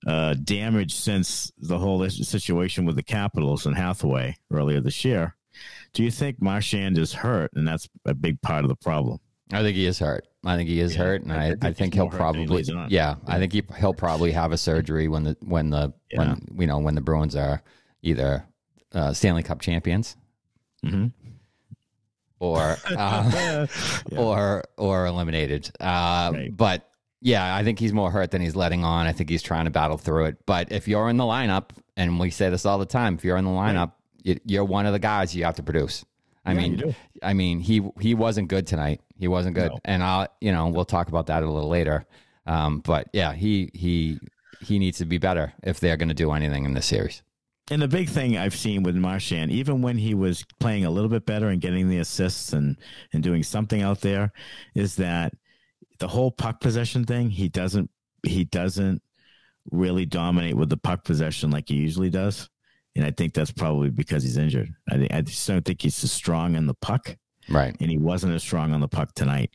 uh, 0.07 0.35
damaged 0.43 0.95
since 0.95 1.51
the 1.57 1.77
whole 1.77 2.09
situation 2.09 2.85
with 2.85 2.95
the 2.95 3.03
Capitals 3.03 3.65
and 3.65 3.75
Hathaway 3.75 4.37
earlier 4.51 4.79
this 4.81 5.03
year. 5.05 5.35
Do 5.93 6.03
you 6.03 6.09
think 6.09 6.41
Marchand 6.41 6.97
is 6.97 7.13
hurt, 7.13 7.51
and 7.53 7.67
that's 7.67 7.87
a 8.05 8.13
big 8.13 8.41
part 8.41 8.63
of 8.63 8.69
the 8.69 8.75
problem? 8.75 9.19
I 9.51 9.61
think 9.61 9.75
he 9.75 9.85
is 9.85 9.99
hurt. 9.99 10.25
I 10.45 10.55
think 10.55 10.67
he 10.69 10.79
is 10.79 10.95
Yeah, 10.95 11.03
hurt, 11.03 11.21
and 11.23 11.31
I- 11.31 11.35
I, 11.35 11.47
I 11.47 11.51
I 11.51 11.53
think 11.67 11.77
think, 11.77 11.93
he'll 11.93 12.09
probably 12.09 12.47
leads 12.47 12.71
yeah, 12.89 13.15
I 13.27 13.37
think 13.39 13.53
he 13.53 13.61
he'll 13.77 13.93
probably 13.93 14.31
have 14.31 14.51
a 14.51 14.57
surgery 14.57 15.07
when 15.09 15.23
the 15.25 15.37
when 15.41 15.69
the 15.69 15.93
when 16.15 16.47
you 16.57 16.65
know 16.67 16.79
when 16.79 16.95
the 16.95 17.01
Bruins 17.01 17.35
are 17.35 17.61
either 18.01 18.45
uh, 18.93 19.13
Stanley 19.13 19.43
Cup 19.43 19.61
champions 19.61 20.15
Mhm. 20.83 21.11
Or 22.43 22.77
uh, 22.97 23.67
or 24.17 24.63
or 24.77 25.05
eliminated. 25.05 25.71
Uh, 25.79 26.31
Right. 26.33 26.55
But 26.55 26.89
yeah, 27.21 27.55
I 27.55 27.63
think 27.63 27.79
he's 27.79 27.93
more 27.93 28.12
hurt 28.12 28.31
than 28.31 28.41
he's 28.41 28.55
letting 28.55 28.83
on. 28.83 29.07
I 29.07 29.13
think 29.13 29.29
he's 29.29 29.41
trying 29.41 29.65
to 29.65 29.71
battle 29.71 29.97
through 29.97 30.25
it. 30.25 30.45
But 30.45 30.71
if 30.71 30.88
you're 30.88 31.09
in 31.09 31.15
the 31.17 31.23
lineup, 31.23 31.69
and 31.95 32.19
we 32.19 32.29
say 32.31 32.50
this 32.50 32.65
all 32.65 32.77
the 32.77 32.85
time, 32.85 33.15
if 33.15 33.23
you're 33.23 33.38
in 33.38 33.45
the 33.45 33.51
lineup, 33.51 33.93
you 34.23 34.39
you're 34.45 34.65
one 34.65 34.85
of 34.85 34.93
the 34.93 35.00
guys 35.00 35.33
you 35.35 35.45
have 35.45 35.55
to 35.55 35.63
produce. 35.63 36.03
I 36.45 36.51
Yeah, 36.51 36.59
mean. 36.59 36.95
I 37.21 37.33
mean, 37.33 37.59
he 37.62 37.81
he 38.01 38.13
wasn't 38.13 38.50
good 38.50 38.67
tonight. 38.67 39.00
He 39.17 39.27
wasn't 39.29 39.55
good, 39.55 39.71
No. 39.71 39.79
and 39.85 40.03
I'll 40.03 40.27
you 40.41 40.51
know 40.51 40.67
we'll 40.67 40.83
talk 40.85 41.07
about 41.07 41.27
that 41.27 41.43
a 41.43 41.50
little 41.50 41.69
later. 41.69 42.05
Um, 42.45 42.79
but 42.81 43.07
yeah, 43.13 43.31
he 43.33 43.69
he 43.73 44.19
he 44.59 44.79
needs 44.79 44.97
to 44.97 45.05
be 45.05 45.17
better 45.17 45.53
if 45.63 45.79
they're 45.79 45.97
going 45.97 46.09
to 46.09 46.13
do 46.15 46.31
anything 46.33 46.65
in 46.65 46.73
this 46.73 46.85
series. 46.85 47.23
And 47.72 47.82
the 47.82 47.88
big 47.88 48.10
thing 48.10 48.38
I've 48.38 48.55
seen 48.55 48.84
with 48.84 48.96
Marchand, 48.96 49.51
even 49.51 49.82
when 49.82 49.98
he 49.98 50.13
was 50.13 50.43
playing 50.60 50.84
a 50.86 50.89
little 50.91 51.10
bit 51.10 51.25
better 51.25 51.48
and 51.48 51.62
getting 51.62 51.89
the 51.89 52.00
assists 52.00 52.51
and, 52.53 52.77
and 53.13 53.24
doing 53.24 53.41
something 53.41 53.82
out 53.82 54.01
there, 54.01 54.32
is 54.75 54.96
that 54.98 55.34
the 56.00 56.08
whole 56.10 56.29
puck 56.32 56.60
possession 56.60 57.05
thing, 57.05 57.29
he 57.29 57.48
doesn't 57.48 57.89
he 58.25 58.43
doesn't 58.46 59.01
really 59.72 60.05
dominate 60.05 60.55
with 60.55 60.70
the 60.70 60.77
puck 60.77 61.03
possession 61.05 61.51
like 61.51 61.70
he 61.70 61.75
usually 61.75 62.10
does. 62.10 62.50
And 62.96 63.05
I 63.05 63.12
think 63.12 63.34
that's 63.34 63.51
probably 63.51 63.89
because 63.89 64.24
he's 64.24 64.38
injured. 64.38 64.74
I 64.89 64.98
think 64.98 65.13
I 65.13 65.22
just 65.22 65.48
don't 65.48 65.63
think 65.63 65.82
he's 65.82 66.03
as 66.03 66.12
strong 66.12 66.55
in 66.55 66.65
the 66.67 66.74
puck, 66.75 67.15
Right. 67.50 67.75
and 67.79 67.89
he 67.89 67.98
wasn't 67.98 68.34
as 68.34 68.43
strong 68.43 68.74
on 68.74 68.82
the 68.82 68.88
puck 68.88 69.13
tonight. 69.15 69.51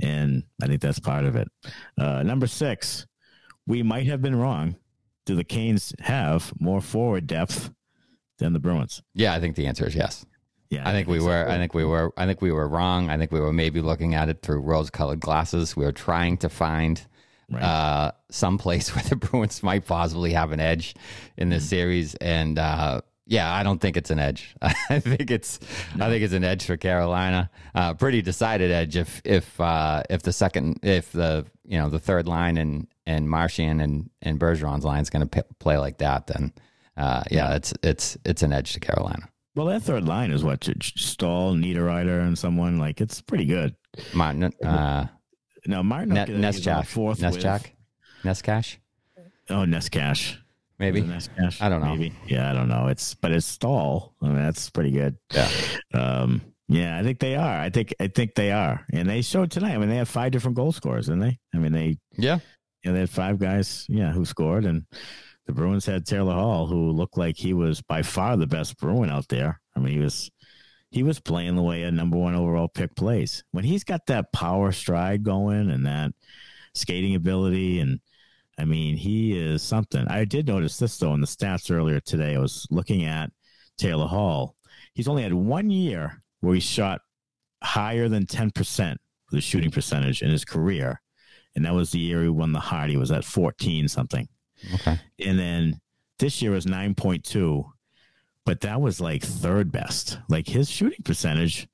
And 0.00 0.42
I 0.62 0.66
think 0.66 0.80
that's 0.80 1.00
part 1.00 1.24
of 1.24 1.36
it. 1.36 1.48
Uh, 1.96 2.22
number 2.22 2.46
six, 2.46 3.06
we 3.66 3.82
might 3.82 4.06
have 4.06 4.20
been 4.20 4.36
wrong. 4.36 4.76
Do 5.26 5.34
the 5.36 5.44
Canes 5.44 5.94
have 6.00 6.52
more 6.58 6.80
forward 6.80 7.26
depth 7.26 7.70
than 8.38 8.52
the 8.52 8.58
Bruins? 8.58 9.02
Yeah, 9.14 9.34
I 9.34 9.40
think 9.40 9.56
the 9.56 9.66
answer 9.66 9.86
is 9.86 9.94
yes. 9.94 10.26
Yeah, 10.70 10.88
I 10.88 10.92
think 10.92 11.06
we 11.06 11.20
so. 11.20 11.26
were. 11.26 11.48
I 11.48 11.58
think 11.58 11.74
we 11.74 11.84
were. 11.84 12.12
I 12.16 12.24
think 12.26 12.40
we 12.40 12.50
were 12.50 12.66
wrong. 12.66 13.10
I 13.10 13.18
think 13.18 13.30
we 13.30 13.40
were 13.40 13.52
maybe 13.52 13.80
looking 13.82 14.14
at 14.14 14.28
it 14.30 14.40
through 14.42 14.60
rose-colored 14.62 15.20
glasses. 15.20 15.76
We 15.76 15.84
were 15.84 15.92
trying 15.92 16.38
to 16.38 16.48
find 16.48 17.04
Right. 17.50 17.62
uh, 17.62 18.12
some 18.30 18.56
place 18.56 18.88
where 18.96 19.04
the 19.04 19.16
Bruins 19.16 19.62
might 19.62 19.84
possibly 19.84 20.32
have 20.32 20.52
an 20.52 20.60
edge 20.60 20.94
in 21.36 21.50
this 21.50 21.68
series, 21.68 22.14
and 22.14 22.58
uh, 22.58 23.02
yeah, 23.26 23.52
I 23.52 23.62
don't 23.62 23.78
think 23.78 23.98
it's 23.98 24.10
an 24.10 24.18
edge. 24.18 24.54
I 24.62 24.98
think 25.00 25.30
it's. 25.30 25.60
I 26.00 26.08
think 26.08 26.24
it's 26.24 26.32
an 26.32 26.44
edge 26.44 26.64
for 26.64 26.78
Carolina. 26.78 27.50
Uh, 27.74 27.92
pretty 27.92 28.22
decided 28.22 28.70
edge 28.70 28.96
if 28.96 29.20
if 29.26 29.60
uh, 29.60 30.02
if 30.08 30.22
the 30.22 30.32
second 30.32 30.80
if 30.82 31.12
the 31.12 31.44
you 31.66 31.76
know 31.76 31.90
the 31.90 31.98
third 31.98 32.26
line 32.26 32.56
and 32.56 32.86
and 33.06 33.28
Marchand 33.28 33.80
and 33.80 34.10
and 34.22 34.38
Bergeron's 34.38 34.84
line 34.84 35.02
is 35.02 35.10
going 35.10 35.26
to 35.28 35.42
p- 35.42 35.48
play 35.58 35.78
like 35.78 35.98
that, 35.98 36.26
then 36.26 36.52
uh, 36.96 37.22
yeah, 37.30 37.54
it's 37.54 37.72
it's 37.82 38.16
it's 38.24 38.42
an 38.42 38.52
edge 38.52 38.72
to 38.74 38.80
Carolina. 38.80 39.28
Well, 39.54 39.66
that 39.66 39.82
third 39.82 40.04
line 40.06 40.30
is 40.30 40.42
what 40.42 40.64
Staal, 40.82 41.54
Niederreiter, 41.54 42.20
and 42.22 42.38
someone 42.38 42.78
like 42.78 43.00
it's 43.00 43.20
pretty 43.20 43.44
good. 43.44 43.74
Martin, 44.14 44.44
uh, 44.64 45.06
No, 45.66 45.82
Martin 45.82 46.14
Net, 46.14 46.28
Neschak, 46.28 46.86
fourth 46.86 47.20
Neschak, 47.20 47.66
Nescash, 48.24 48.76
oh, 49.50 49.64
Nescash. 49.66 50.36
maybe. 50.78 51.02
Nescash? 51.02 51.60
I 51.60 51.68
don't 51.68 51.82
know. 51.82 51.94
Maybe. 51.94 52.14
Yeah, 52.26 52.50
I 52.50 52.54
don't 52.54 52.68
know. 52.68 52.86
It's 52.86 53.14
but 53.14 53.30
it's 53.32 53.46
Staal. 53.46 54.14
I 54.22 54.26
mean, 54.28 54.36
that's 54.36 54.70
pretty 54.70 54.92
good. 54.92 55.16
Yeah. 55.32 55.50
Um. 55.92 56.40
Yeah, 56.68 56.98
I 56.98 57.02
think 57.02 57.18
they 57.18 57.36
are. 57.36 57.60
I 57.60 57.68
think 57.68 57.92
I 58.00 58.06
think 58.08 58.34
they 58.34 58.50
are, 58.52 58.86
and 58.90 59.06
they 59.06 59.20
showed 59.20 59.50
tonight. 59.50 59.74
I 59.74 59.78
mean, 59.78 59.90
they 59.90 59.96
have 59.96 60.08
five 60.08 60.32
different 60.32 60.56
goal 60.56 60.72
scorers, 60.72 61.06
didn't 61.06 61.20
they? 61.20 61.38
I 61.54 61.58
mean, 61.58 61.72
they 61.72 61.98
Yeah, 62.16 62.38
you 62.82 62.90
know, 62.90 62.94
they 62.94 63.00
had 63.00 63.10
five 63.10 63.38
guys, 63.38 63.86
yeah, 63.88 64.12
who 64.12 64.24
scored, 64.24 64.64
and 64.64 64.84
the 65.46 65.52
Bruins 65.52 65.86
had 65.86 66.06
Taylor 66.06 66.34
Hall, 66.34 66.66
who 66.66 66.90
looked 66.90 67.16
like 67.18 67.36
he 67.36 67.52
was 67.52 67.80
by 67.80 68.02
far 68.02 68.36
the 68.36 68.46
best 68.46 68.78
Bruin 68.78 69.10
out 69.10 69.28
there. 69.28 69.60
I 69.76 69.80
mean, 69.80 69.94
he 69.94 69.98
was 69.98 70.30
he 70.90 71.02
was 71.02 71.20
playing 71.20 71.56
the 71.56 71.62
way 71.62 71.82
a 71.82 71.90
number 71.90 72.16
one 72.16 72.34
overall 72.34 72.68
pick 72.68 72.94
plays. 72.94 73.44
When 73.50 73.64
he's 73.64 73.84
got 73.84 74.06
that 74.06 74.32
power 74.32 74.72
stride 74.72 75.22
going 75.22 75.70
and 75.70 75.86
that 75.86 76.12
skating 76.74 77.14
ability, 77.14 77.80
and 77.80 78.00
I 78.58 78.64
mean, 78.64 78.96
he 78.96 79.38
is 79.38 79.62
something. 79.62 80.06
I 80.08 80.24
did 80.24 80.46
notice 80.46 80.78
this 80.78 80.98
though 80.98 81.14
in 81.14 81.20
the 81.20 81.26
stats 81.26 81.70
earlier 81.70 82.00
today. 82.00 82.34
I 82.34 82.40
was 82.40 82.66
looking 82.70 83.04
at 83.04 83.30
Taylor 83.78 84.06
Hall. 84.06 84.56
He's 84.94 85.08
only 85.08 85.22
had 85.22 85.34
one 85.34 85.70
year 85.70 86.22
where 86.40 86.54
he 86.54 86.60
shot 86.60 87.00
higher 87.62 88.08
than 88.08 88.26
ten 88.26 88.50
percent 88.50 89.00
for 89.28 89.36
the 89.36 89.40
shooting 89.40 89.70
percentage 89.70 90.22
in 90.22 90.30
his 90.30 90.44
career 90.44 91.01
and 91.54 91.64
that 91.64 91.74
was 91.74 91.90
the 91.90 91.98
year 91.98 92.22
he 92.22 92.28
won 92.28 92.52
the 92.52 92.60
Hart. 92.60 92.90
He 92.90 92.96
was 92.96 93.10
at 93.10 93.24
14 93.24 93.88
something. 93.88 94.28
okay. 94.74 94.98
And 95.24 95.38
then 95.38 95.80
this 96.18 96.40
year 96.42 96.52
was 96.52 96.66
9.2, 96.66 97.64
but 98.46 98.60
that 98.62 98.80
was 98.80 99.00
like 99.00 99.22
third 99.22 99.70
best. 99.72 100.18
Like 100.28 100.46
his 100.48 100.70
shooting 100.70 101.02
percentage 101.04 101.68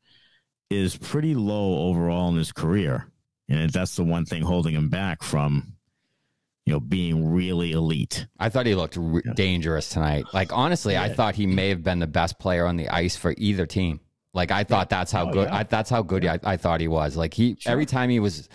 is 0.71 0.97
pretty 0.97 1.35
low 1.35 1.89
overall 1.89 2.29
in 2.31 2.37
his 2.37 2.53
career. 2.53 3.09
And 3.49 3.71
that's 3.71 3.97
the 3.97 4.05
one 4.05 4.25
thing 4.27 4.43
holding 4.43 4.75
him 4.75 4.91
back 4.91 5.23
from, 5.23 5.75
you 6.67 6.75
know, 6.75 6.81
being 6.81 7.31
really 7.33 7.73
elite. 7.73 8.27
I 8.39 8.51
thought 8.51 8.67
he 8.67 8.75
looked 8.75 8.99
r- 8.99 9.23
dangerous 9.35 9.89
tonight. 9.89 10.27
Like 10.35 10.53
honestly, 10.53 10.99
I 10.99 11.09
thought 11.15 11.35
he 11.35 11.47
may 11.47 11.71
have 11.71 11.83
been 11.83 11.99
the 11.99 12.07
best 12.07 12.39
player 12.39 12.67
on 12.67 12.77
the 12.77 12.89
ice 12.91 13.17
for 13.17 13.35
either 13.39 13.65
team. 13.65 14.01
Like 14.35 14.51
I 14.51 14.65
thought 14.65 14.91
that's 14.91 15.11
how 15.11 15.31
Oh, 15.31 15.33
good. 15.33 15.49
yeah. 15.49 15.57
I, 15.57 15.63
that's 15.63 15.89
how 15.89 16.03
good 16.03 16.27
I, 16.27 16.39
I 16.45 16.57
thought 16.59 16.83
he 16.83 16.89
was. 16.89 17.17
Like 17.17 17.33
he 17.33 17.57
every 17.65 17.87
time 17.87 18.11
he 18.11 18.21
was 18.21 18.51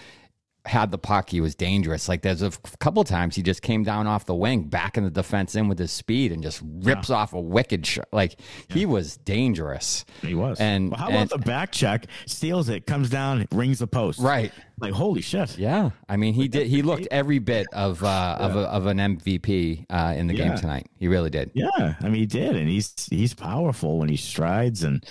had 0.65 0.91
the 0.91 0.97
puck, 0.97 1.29
he 1.29 1.41
was 1.41 1.55
dangerous. 1.55 2.07
Like 2.07 2.21
there's 2.21 2.41
a 2.41 2.51
couple 2.79 3.03
times 3.03 3.35
he 3.35 3.43
just 3.43 3.61
came 3.61 3.83
down 3.83 4.07
off 4.07 4.25
the 4.25 4.35
wing, 4.35 4.63
back 4.63 4.97
in 4.97 5.03
the 5.03 5.09
defense 5.09 5.55
in 5.55 5.67
with 5.67 5.77
his 5.77 5.91
speed, 5.91 6.31
and 6.31 6.41
just 6.41 6.61
rips 6.63 7.09
off 7.09 7.33
a 7.33 7.39
wicked 7.41 7.85
shot. 7.85 8.07
Like 8.11 8.39
he 8.69 8.85
was 8.85 9.17
dangerous. 9.17 10.05
He 10.21 10.35
was. 10.35 10.59
And- 10.59 10.91
well, 10.91 10.99
how 10.99 11.07
and- 11.07 11.15
about 11.15 11.29
the 11.29 11.45
back 11.45 11.71
check? 11.71 12.07
Steals 12.25 12.69
it, 12.69 12.85
comes 12.85 13.09
down, 13.09 13.45
rings 13.51 13.79
the 13.79 13.87
post. 13.87 14.19
Right. 14.19 14.53
Like, 14.79 14.93
holy 14.93 15.21
shit. 15.21 15.57
Yeah, 15.57 15.91
I 16.09 16.17
mean, 16.17 16.33
he 16.33 16.47
did. 16.47 16.67
He 16.67 16.81
looked 16.81 17.07
every 17.11 17.39
bit 17.39 17.67
of 17.73 18.03
uh, 18.03 18.37
of, 18.39 18.55
a, 18.55 18.61
of 18.61 18.85
an 18.87 18.97
MVP 18.97 19.85
uh, 19.89 20.13
in 20.17 20.27
the 20.27 20.33
game 20.33 20.55
tonight. 20.55 20.87
He 20.97 21.07
really 21.07 21.29
did. 21.29 21.51
Yeah, 21.53 21.69
I 21.77 22.03
mean 22.03 22.15
he 22.15 22.25
did, 22.25 22.55
and 22.55 22.67
he's 22.67 22.93
he's 23.09 23.33
powerful 23.33 23.99
when 23.99 24.09
he 24.09 24.17
strides, 24.17 24.83
and 24.83 25.05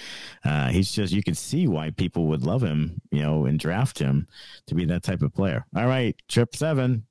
uh, 0.44 0.68
he's 0.68 0.90
just 0.90 1.12
you 1.12 1.22
can 1.22 1.34
see 1.34 1.68
why 1.68 1.90
people 1.90 2.26
would 2.26 2.44
love 2.44 2.62
him, 2.62 3.00
you 3.10 3.22
know, 3.22 3.46
and 3.46 3.58
draft 3.58 3.98
him 3.98 4.26
to 4.66 4.74
be 4.74 4.84
that 4.86 5.04
type 5.04 5.22
of 5.22 5.32
player. 5.32 5.64
All 5.76 5.86
right, 5.86 6.16
trip 6.28 6.56
seven, 6.56 7.06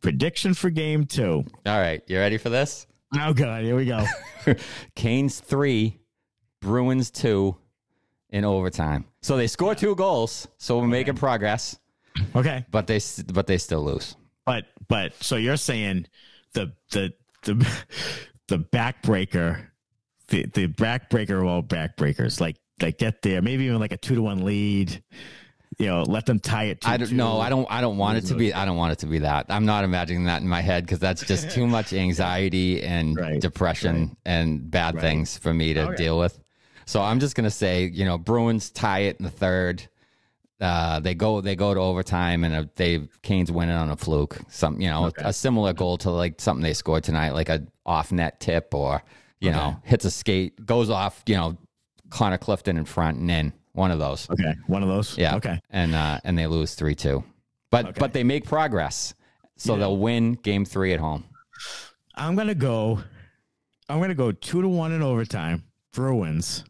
prediction 0.00 0.54
for 0.54 0.70
game 0.70 1.04
two. 1.04 1.44
All 1.66 1.80
right, 1.80 2.02
you 2.06 2.16
ready 2.18 2.38
for 2.38 2.48
this? 2.48 2.86
Oh 3.18 3.32
god, 3.32 3.64
here 3.64 3.76
we 3.76 3.86
go. 3.86 4.04
Canes 4.94 5.40
three, 5.40 6.00
Bruins 6.60 7.10
two, 7.10 7.56
in 8.32 8.44
overtime. 8.44 9.04
So 9.20 9.36
they 9.36 9.46
score 9.46 9.74
two 9.74 9.94
goals. 9.94 10.48
So 10.58 10.78
we're 10.78 10.86
making 10.88 11.14
progress, 11.14 11.78
Okay, 12.34 12.64
but 12.70 12.86
they 12.86 12.96
s- 12.96 13.22
but 13.22 13.46
they 13.46 13.58
still 13.58 13.84
lose. 13.84 14.16
but 14.44 14.64
but 14.88 15.14
so 15.22 15.36
you're 15.36 15.56
saying 15.56 16.06
the 16.54 16.72
the 16.90 17.12
the 17.42 17.54
the 18.48 18.58
backbreaker, 18.58 19.66
the 20.28 20.46
the 20.46 20.66
backbreaker 20.66 21.38
of 21.40 21.46
all 21.46 21.62
backbreakers, 21.62 22.40
like 22.40 22.56
like 22.80 22.98
get 22.98 23.22
there, 23.22 23.40
maybe 23.42 23.64
even 23.64 23.78
like 23.78 23.92
a 23.92 23.96
two 23.96 24.14
to 24.16 24.22
one 24.22 24.44
lead. 24.44 25.02
You 25.78 25.86
know, 25.86 26.02
let 26.02 26.26
them 26.26 26.38
tie 26.38 26.64
it. 26.64 26.80
2-2. 26.82 26.88
I 26.88 26.96
don't 26.98 27.12
know. 27.12 27.40
I 27.40 27.48
don't. 27.48 27.66
I 27.70 27.80
don't 27.80 27.96
want 27.96 28.18
it 28.18 28.26
to 28.26 28.34
be. 28.34 28.52
I 28.52 28.66
don't 28.66 28.76
want 28.76 28.92
it 28.92 28.98
to 29.00 29.06
be 29.06 29.20
that. 29.20 29.46
I'm 29.48 29.64
not 29.64 29.84
imagining 29.84 30.24
that 30.24 30.42
in 30.42 30.46
my 30.48 30.60
head 30.60 30.84
because 30.84 30.98
that's 30.98 31.24
just 31.24 31.50
too 31.56 31.66
much 31.66 31.94
anxiety 31.94 32.82
and 32.82 33.16
Right, 33.16 33.40
depression 33.40 34.14
and 34.26 34.70
bad 34.70 35.00
things 35.00 35.38
for 35.38 35.52
me 35.54 35.72
to 35.74 35.80
oh, 35.80 35.86
Okay. 35.86 35.96
deal 35.96 36.18
with. 36.18 36.38
So 36.92 37.00
I'm 37.00 37.20
just 37.20 37.34
gonna 37.34 37.50
say, 37.50 37.86
you 37.86 38.04
know, 38.04 38.18
Bruins 38.18 38.70
tie 38.70 39.04
it 39.08 39.16
in 39.18 39.24
the 39.24 39.30
third. 39.30 39.88
Uh, 40.60 41.00
they 41.00 41.14
go. 41.14 41.40
They 41.40 41.56
go 41.56 41.72
to 41.72 41.80
overtime, 41.80 42.44
and 42.44 42.54
uh 42.54 42.64
they 42.76 43.08
Canes 43.22 43.50
win 43.50 43.70
it 43.70 43.74
on 43.74 43.88
a 43.88 43.96
fluke. 43.96 44.38
Some, 44.50 44.78
you 44.78 44.90
know, 44.90 45.10
a 45.16 45.32
similar 45.32 45.72
goal 45.72 45.96
to 45.98 46.10
like 46.10 46.38
something 46.38 46.62
they 46.62 46.74
scored 46.74 47.02
tonight, 47.02 47.30
like 47.30 47.48
a 47.48 47.66
off 47.86 48.12
net 48.12 48.40
tip, 48.40 48.74
or 48.74 49.02
you 49.40 49.50
know, 49.50 49.74
hits 49.84 50.04
a 50.04 50.10
skate, 50.10 50.66
goes 50.66 50.90
off. 50.90 51.22
You 51.26 51.36
know, 51.36 51.56
Connor 52.10 52.36
Clifton 52.36 52.76
in 52.76 52.84
front 52.84 53.16
and 53.16 53.30
in. 53.30 53.52
One 53.72 53.90
of 53.90 53.98
those. 53.98 54.28
Okay, 54.28 54.54
one 54.66 54.82
of 54.82 54.90
those. 54.90 55.16
Yeah. 55.16 55.36
Okay. 55.36 55.58
And 55.70 55.94
uh, 55.94 56.20
and 56.24 56.36
they 56.36 56.46
lose 56.46 56.74
three 56.74 56.94
two, 56.94 57.24
but 57.70 57.86
Okay. 57.86 58.00
but 58.00 58.12
they 58.12 58.22
make 58.22 58.44
progress, 58.44 59.14
so 59.56 59.78
they'll 59.78 59.96
win 59.96 60.34
game 60.34 60.66
three 60.66 60.92
at 60.92 61.00
home. 61.00 61.24
I'm 62.14 62.36
gonna 62.36 62.54
go. 62.54 62.98
I'm 63.88 63.98
gonna 63.98 64.14
go 64.14 64.30
two 64.30 64.60
to 64.60 64.68
one 64.68 64.92
in 64.92 65.00
overtime. 65.02 65.64
Bruins, 65.94 66.64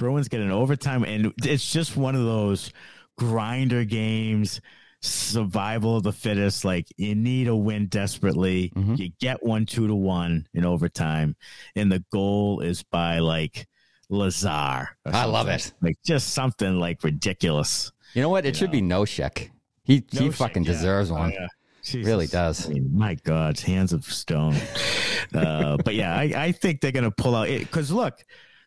Bruins 0.00 0.28
get 0.28 0.40
an 0.40 0.50
overtime, 0.50 1.04
and 1.04 1.30
it's 1.44 1.70
just 1.70 1.94
one 1.94 2.14
of 2.16 2.24
those 2.24 2.72
grinder 3.18 3.84
games, 3.84 4.62
survival 5.02 5.98
of 5.98 6.04
the 6.04 6.12
fittest. 6.12 6.64
Like 6.64 6.86
you 6.96 7.14
need 7.14 7.48
a 7.48 7.54
win 7.54 7.86
desperately. 7.86 8.72
Mhm. 8.74 8.98
You 8.98 9.10
get 9.20 9.44
one 9.44 9.66
two 9.66 9.86
to 9.86 9.94
one 9.94 10.46
in 10.54 10.64
overtime, 10.64 11.36
and 11.76 11.92
the 11.92 12.02
goal 12.10 12.60
is 12.60 12.82
by 12.82 13.18
like 13.18 13.68
Lazar. 14.08 14.88
I 15.04 15.24
love 15.26 15.48
it. 15.48 15.70
Like 15.82 15.98
just 16.02 16.30
something 16.30 16.80
like 16.80 17.04
ridiculous. 17.04 17.92
You 18.14 18.22
know 18.22 18.30
what? 18.30 18.46
It 18.46 18.56
should 18.56 18.70
be 18.72 18.80
no 18.80 19.02
Nosek. 19.02 19.50
He 19.84 20.02
he 20.10 20.30
fucking 20.30 20.64
yeah. 20.64 20.72
deserves 20.72 21.10
Oh, 21.10 21.14
one. 21.14 21.32
yeah. 21.32 21.46
Really 21.94 22.26
does. 22.26 22.66
I 22.66 22.72
mean, 22.74 22.90
my 22.96 23.16
God, 23.16 23.58
hands 23.60 23.92
of 23.92 24.04
stone. 24.04 24.54
uh, 25.34 25.76
but 25.84 25.94
yeah, 25.94 26.14
I, 26.14 26.32
I 26.36 26.52
think 26.52 26.80
they're 26.80 26.92
going 26.92 27.04
to 27.04 27.10
pull 27.10 27.34
out 27.34 27.48
it 27.48 27.60
because 27.60 27.90
look, 27.90 28.22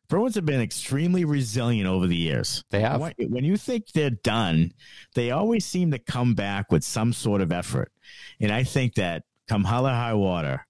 Bruins 0.10 0.36
have 0.36 0.46
been 0.46 0.62
extremely 0.62 1.26
resilient 1.26 1.88
over 1.88 2.08
the 2.08 2.16
years. 2.16 2.64
They 2.70 2.82
have. 2.82 3.02
When, 3.18 3.44
you 3.46 3.58
think 3.58 3.92
they're 3.94 4.10
done, 4.10 4.74
they 5.16 5.32
always 5.32 5.66
seem 5.66 5.92
to 5.92 6.00
come 6.00 6.36
back 6.36 6.72
with 6.72 6.84
some 6.84 7.14
sort 7.14 7.42
of 7.42 7.52
effort. 7.52 7.92
And 8.40 8.52
I 8.52 8.64
think 8.64 8.96
that 8.96 9.24
come 9.48 9.64
hell 9.64 9.88
or 9.88 9.92
high 9.92 10.14
water, 10.14 10.66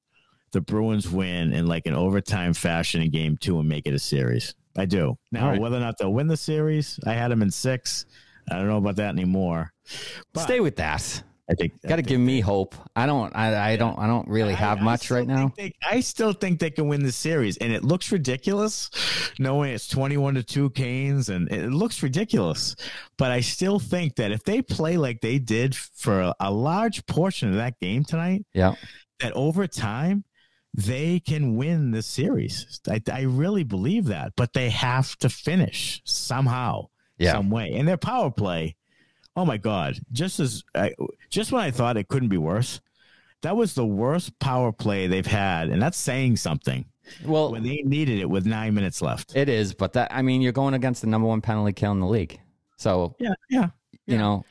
the 0.51 0.61
Bruins 0.61 1.09
win 1.09 1.51
in 1.51 1.67
like 1.67 1.87
an 1.87 1.95
overtime 1.95 2.53
fashion 2.53 3.01
in 3.01 3.09
game 3.09 3.37
two 3.37 3.59
and 3.59 3.67
make 3.67 3.87
it 3.87 3.93
a 3.93 3.99
series. 3.99 4.55
I 4.77 4.85
do. 4.85 5.17
Now, 5.31 5.49
right. 5.49 5.59
whether 5.61 5.77
or 5.77 5.81
not 5.81 5.97
they'll 5.97 6.13
win 6.13 6.27
the 6.27 6.37
series, 6.37 6.99
I 7.05 7.13
had 7.13 7.31
them 7.31 7.41
in 7.41 7.51
six. 7.51 8.05
I 8.49 8.55
don't 8.55 8.67
know 8.67 8.77
about 8.77 8.95
that 8.97 9.09
anymore. 9.09 9.71
But 10.33 10.41
Stay 10.41 10.59
with 10.59 10.77
that. 10.77 11.23
I 11.49 11.55
think 11.55 11.73
Got 11.85 11.97
to 11.97 12.01
give 12.01 12.21
me 12.21 12.39
hope. 12.39 12.73
I 12.95 13.05
don't. 13.05 13.35
I, 13.35 13.73
I 13.73 13.75
don't. 13.75 13.99
I 13.99 14.07
don't 14.07 14.27
really 14.29 14.53
have 14.53 14.77
I 14.79 14.81
much 14.81 15.01
still 15.01 15.17
right 15.17 15.27
now. 15.27 15.51
They, 15.57 15.73
I 15.85 15.99
still 15.99 16.31
think 16.31 16.59
they 16.59 16.69
can 16.69 16.87
win 16.87 17.03
the 17.03 17.11
series, 17.11 17.57
and 17.57 17.73
it 17.73 17.83
looks 17.83 18.13
ridiculous, 18.13 18.89
knowing 19.39 19.73
it's 19.73 19.89
twenty-one 19.89 20.35
to 20.35 20.43
two 20.43 20.69
Canes, 20.69 21.27
and 21.27 21.51
it 21.51 21.69
looks 21.69 22.01
ridiculous. 22.01 22.77
But 23.17 23.31
I 23.31 23.41
still 23.41 23.77
think 23.79 24.15
that 24.15 24.31
if 24.31 24.43
they 24.45 24.61
play 24.61 24.95
like 24.95 25.19
they 25.19 25.37
did 25.37 25.75
for 25.75 26.21
a, 26.21 26.35
a 26.39 26.49
large 26.51 27.05
portion 27.07 27.49
of 27.49 27.55
that 27.55 27.77
game 27.81 28.05
tonight, 28.05 28.45
Yeah. 28.53 28.75
that 29.19 29.33
over 29.33 29.67
time 29.67 30.23
they 30.73 31.19
can 31.19 31.57
win 31.57 31.91
the 31.91 32.01
series. 32.01 32.79
I, 32.89 33.01
I 33.11 33.21
really 33.23 33.63
believe 33.65 34.05
that, 34.05 34.31
but 34.37 34.53
they 34.53 34.69
have 34.69 35.15
to 35.17 35.27
finish 35.29 36.01
somehow, 36.05 36.87
Yeah. 37.17 37.33
some 37.33 37.49
way, 37.49 37.73
and 37.73 37.85
their 37.85 37.97
power 37.97 38.31
play. 38.31 38.77
Oh 39.35 39.45
my 39.45 39.57
God! 39.57 39.99
Just 40.11 40.39
as 40.39 40.63
I, 40.75 40.93
just 41.29 41.51
when 41.51 41.61
I 41.61 41.71
thought 41.71 41.97
it 41.97 42.07
couldn't 42.07 42.29
be 42.29 42.37
worse, 42.37 42.81
that 43.41 43.55
was 43.57 43.73
the 43.73 43.85
worst 43.85 44.37
power 44.39 44.71
play 44.71 45.07
they've 45.07 45.25
had, 45.25 45.69
and 45.69 45.81
that's 45.81 45.97
saying 45.97 46.35
something. 46.37 46.85
Well, 47.25 47.51
When 47.51 47.63
they 47.63 47.81
needed 47.83 48.19
it 48.19 48.29
with 48.29 48.45
nine 48.45 48.73
minutes 48.73 49.01
left. 49.01 49.35
it 49.35 49.49
is, 49.49 49.73
but 49.73 49.93
that 49.93 50.13
I 50.13 50.21
mean, 50.21 50.41
you're 50.41 50.53
going 50.53 50.73
against 50.73 51.01
the 51.01 51.07
number 51.07 51.27
one 51.27 51.41
penalty 51.41 51.73
kill 51.73 51.91
in 51.91 51.99
the 51.99 52.07
league. 52.07 52.39
So 52.77 53.15
Yeah, 53.19 53.33
yeah. 53.49 53.69
you 54.05 54.17
know, 54.17 54.45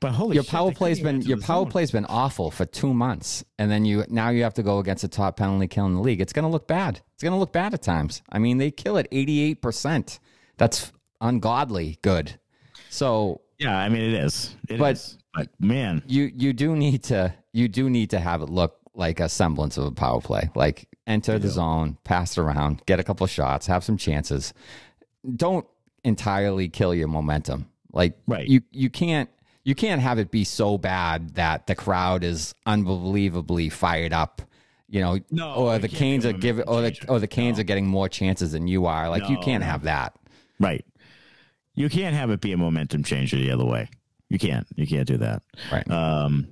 But 0.00 0.12
holy, 0.12 0.34
your 0.36 0.44
shit, 0.44 0.50
power 0.50 0.72
play's 0.72 1.00
been 1.00 1.20
your 1.22 1.36
power 1.38 1.64
zone. 1.64 1.70
play's 1.72 1.90
been 1.90 2.06
awful 2.06 2.50
for 2.50 2.64
two 2.64 2.94
months, 2.94 3.44
and 3.58 3.70
then 3.70 3.84
you 3.84 4.04
now 4.08 4.30
you 4.30 4.44
have 4.44 4.54
to 4.54 4.62
go 4.62 4.78
against 4.78 5.02
the 5.02 5.08
top 5.08 5.36
penalty 5.36 5.66
kill 5.66 5.84
in 5.86 5.94
the 5.96 6.00
league. 6.00 6.20
It's 6.22 6.32
going 6.32 6.44
to 6.44 6.48
look 6.50 6.66
bad. 6.66 7.02
It's 7.14 7.22
going 7.22 7.34
to 7.34 7.38
look 7.38 7.52
bad 7.52 7.74
at 7.74 7.82
times. 7.82 8.22
I 8.30 8.38
mean, 8.38 8.56
they 8.58 8.70
kill 8.70 8.96
it 8.96 9.08
88 9.12 9.60
percent. 9.60 10.20
That's 10.56 10.92
ungodly 11.20 11.98
good. 12.00 12.38
So 12.88 13.42
Yeah, 13.60 13.78
I 13.78 13.88
mean 13.88 14.02
it 14.02 14.14
is. 14.24 14.56
It 14.68 14.78
But- 14.78 14.96
is. 14.96 15.18
but 15.34 15.48
man, 15.60 16.02
you 16.08 16.32
you 16.34 16.52
do 16.52 16.74
need 16.74 17.04
to 17.04 17.32
you 17.52 17.68
do 17.68 17.88
need 17.88 18.10
to 18.10 18.18
have 18.18 18.42
it 18.42 18.48
look 18.48 18.76
like 18.94 19.20
a 19.20 19.28
semblance 19.28 19.76
of 19.76 19.84
a 19.84 19.90
power 19.92 20.20
play. 20.20 20.50
Like 20.56 20.88
enter 21.06 21.38
the 21.38 21.48
zone, 21.48 21.96
pass 22.04 22.36
it 22.36 22.40
around, 22.40 22.82
get 22.86 22.98
a 22.98 23.04
couple 23.04 23.26
shots, 23.26 23.66
have 23.68 23.84
some 23.84 23.96
chances. 23.96 24.52
Don't 25.36 25.66
entirely 26.04 26.68
kill 26.68 26.94
your 26.94 27.08
momentum. 27.08 27.66
Like 27.92 28.16
Right. 28.26 28.48
you 28.48 28.62
you 28.72 28.88
can't 28.90 29.28
you 29.62 29.74
can't 29.74 30.00
have 30.00 30.18
it 30.18 30.30
be 30.30 30.44
so 30.44 30.78
bad 30.78 31.34
that 31.34 31.66
the 31.66 31.74
crowd 31.74 32.24
is 32.24 32.54
unbelievably 32.66 33.68
fired 33.68 34.12
up. 34.14 34.40
You 34.88 35.00
know, 35.02 35.18
No, 35.30 35.52
or 35.54 35.78
the 35.78 35.86
Canes 35.88 36.26
are 36.26 36.32
giving, 36.32 36.64
or 36.66 36.80
the 36.82 36.96
or 37.08 37.20
the 37.20 37.28
Canes 37.28 37.58
No. 37.58 37.60
are 37.60 37.64
getting 37.64 37.86
more 37.86 38.08
chances 38.08 38.52
than 38.52 38.66
you 38.66 38.86
are. 38.86 39.08
Like 39.08 39.28
you 39.28 39.36
can't 39.38 39.60
no. 39.60 39.66
have 39.66 39.82
that. 39.82 40.16
right? 40.58 40.84
You 41.74 41.88
can't 41.88 42.14
have 42.14 42.30
it 42.30 42.40
be 42.40 42.52
a 42.52 42.56
momentum 42.56 43.02
changer 43.02 43.36
the 43.36 43.50
other 43.50 43.64
way. 43.64 43.88
You 44.28 44.38
can't. 44.38 44.66
You 44.76 44.86
can't 44.86 45.06
do 45.06 45.18
that. 45.18 45.42
Right. 45.72 45.88
Um, 45.90 46.48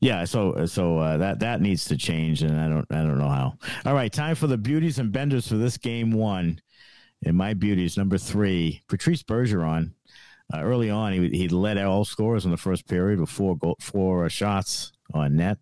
yeah. 0.00 0.24
So 0.24 0.66
so 0.66 0.98
uh, 0.98 1.16
that 1.18 1.40
that 1.40 1.60
needs 1.60 1.86
to 1.86 1.96
change, 1.96 2.42
and 2.42 2.58
I 2.58 2.68
don't 2.68 2.86
I 2.90 2.96
don't 2.96 3.18
know 3.18 3.28
how. 3.28 3.54
All 3.84 3.94
right, 3.94 4.12
time 4.12 4.34
for 4.34 4.46
the 4.46 4.58
beauties 4.58 4.98
and 4.98 5.12
benders 5.12 5.48
for 5.48 5.56
this 5.56 5.76
game 5.76 6.12
one. 6.12 6.60
And 7.24 7.36
my 7.36 7.52
beauties 7.52 7.98
number 7.98 8.18
three, 8.18 8.82
Patrice 8.88 9.22
Bergeron. 9.22 9.92
Uh, 10.52 10.62
early 10.62 10.90
on, 10.90 11.12
he 11.12 11.28
he 11.28 11.48
led 11.48 11.78
all 11.78 12.04
scorers 12.04 12.44
in 12.44 12.50
the 12.50 12.56
first 12.56 12.88
period 12.88 13.20
with 13.20 13.30
four 13.30 13.56
goal, 13.56 13.76
four 13.78 14.24
uh, 14.24 14.28
shots 14.28 14.92
on 15.14 15.36
net. 15.36 15.58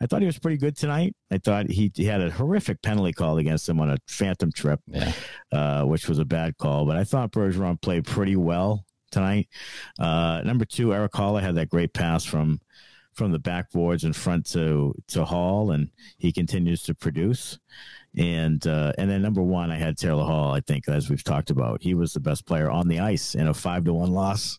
I 0.00 0.06
thought 0.06 0.20
he 0.20 0.26
was 0.26 0.38
pretty 0.38 0.56
good 0.56 0.76
tonight. 0.76 1.14
I 1.30 1.38
thought 1.38 1.68
he, 1.70 1.90
he 1.94 2.04
had 2.04 2.20
a 2.20 2.30
horrific 2.30 2.82
penalty 2.82 3.12
call 3.12 3.38
against 3.38 3.68
him 3.68 3.80
on 3.80 3.90
a 3.90 3.98
phantom 4.06 4.50
trip 4.52 4.80
Yeah. 4.86 5.12
uh, 5.52 5.84
which 5.84 6.08
was 6.08 6.18
a 6.18 6.24
bad 6.24 6.56
call. 6.58 6.86
But 6.86 6.96
I 6.96 7.04
thought 7.04 7.32
Bergeron 7.32 7.80
played 7.80 8.04
pretty 8.06 8.36
well 8.36 8.84
tonight. 9.10 9.48
Uh, 9.98 10.42
number 10.44 10.64
two, 10.64 10.94
Erik 10.94 11.12
Haula 11.12 11.40
had 11.40 11.54
that 11.56 11.68
great 11.68 11.92
pass 11.92 12.24
from 12.24 12.60
from 13.14 13.32
the 13.32 13.40
backboards 13.40 14.04
in 14.04 14.12
front 14.12 14.46
to 14.52 14.94
to 15.08 15.24
Hall, 15.24 15.72
and 15.72 15.90
he 16.16 16.32
continues 16.32 16.82
to 16.84 16.94
produce. 16.94 17.58
And 18.16 18.64
uh, 18.66 18.92
and 18.98 19.10
then 19.10 19.20
number 19.22 19.42
one, 19.42 19.70
I 19.70 19.76
had 19.76 19.98
Taylor 19.98 20.24
Hall. 20.24 20.52
I 20.52 20.60
think 20.60 20.88
as 20.88 21.10
we've 21.10 21.22
talked 21.24 21.50
about, 21.50 21.82
he 21.82 21.94
was 21.94 22.12
the 22.12 22.20
best 22.20 22.46
player 22.46 22.70
on 22.70 22.88
the 22.88 23.00
ice 23.00 23.34
in 23.34 23.46
a 23.48 23.54
five 23.54 23.84
to 23.84 23.92
one 23.92 24.12
loss. 24.12 24.58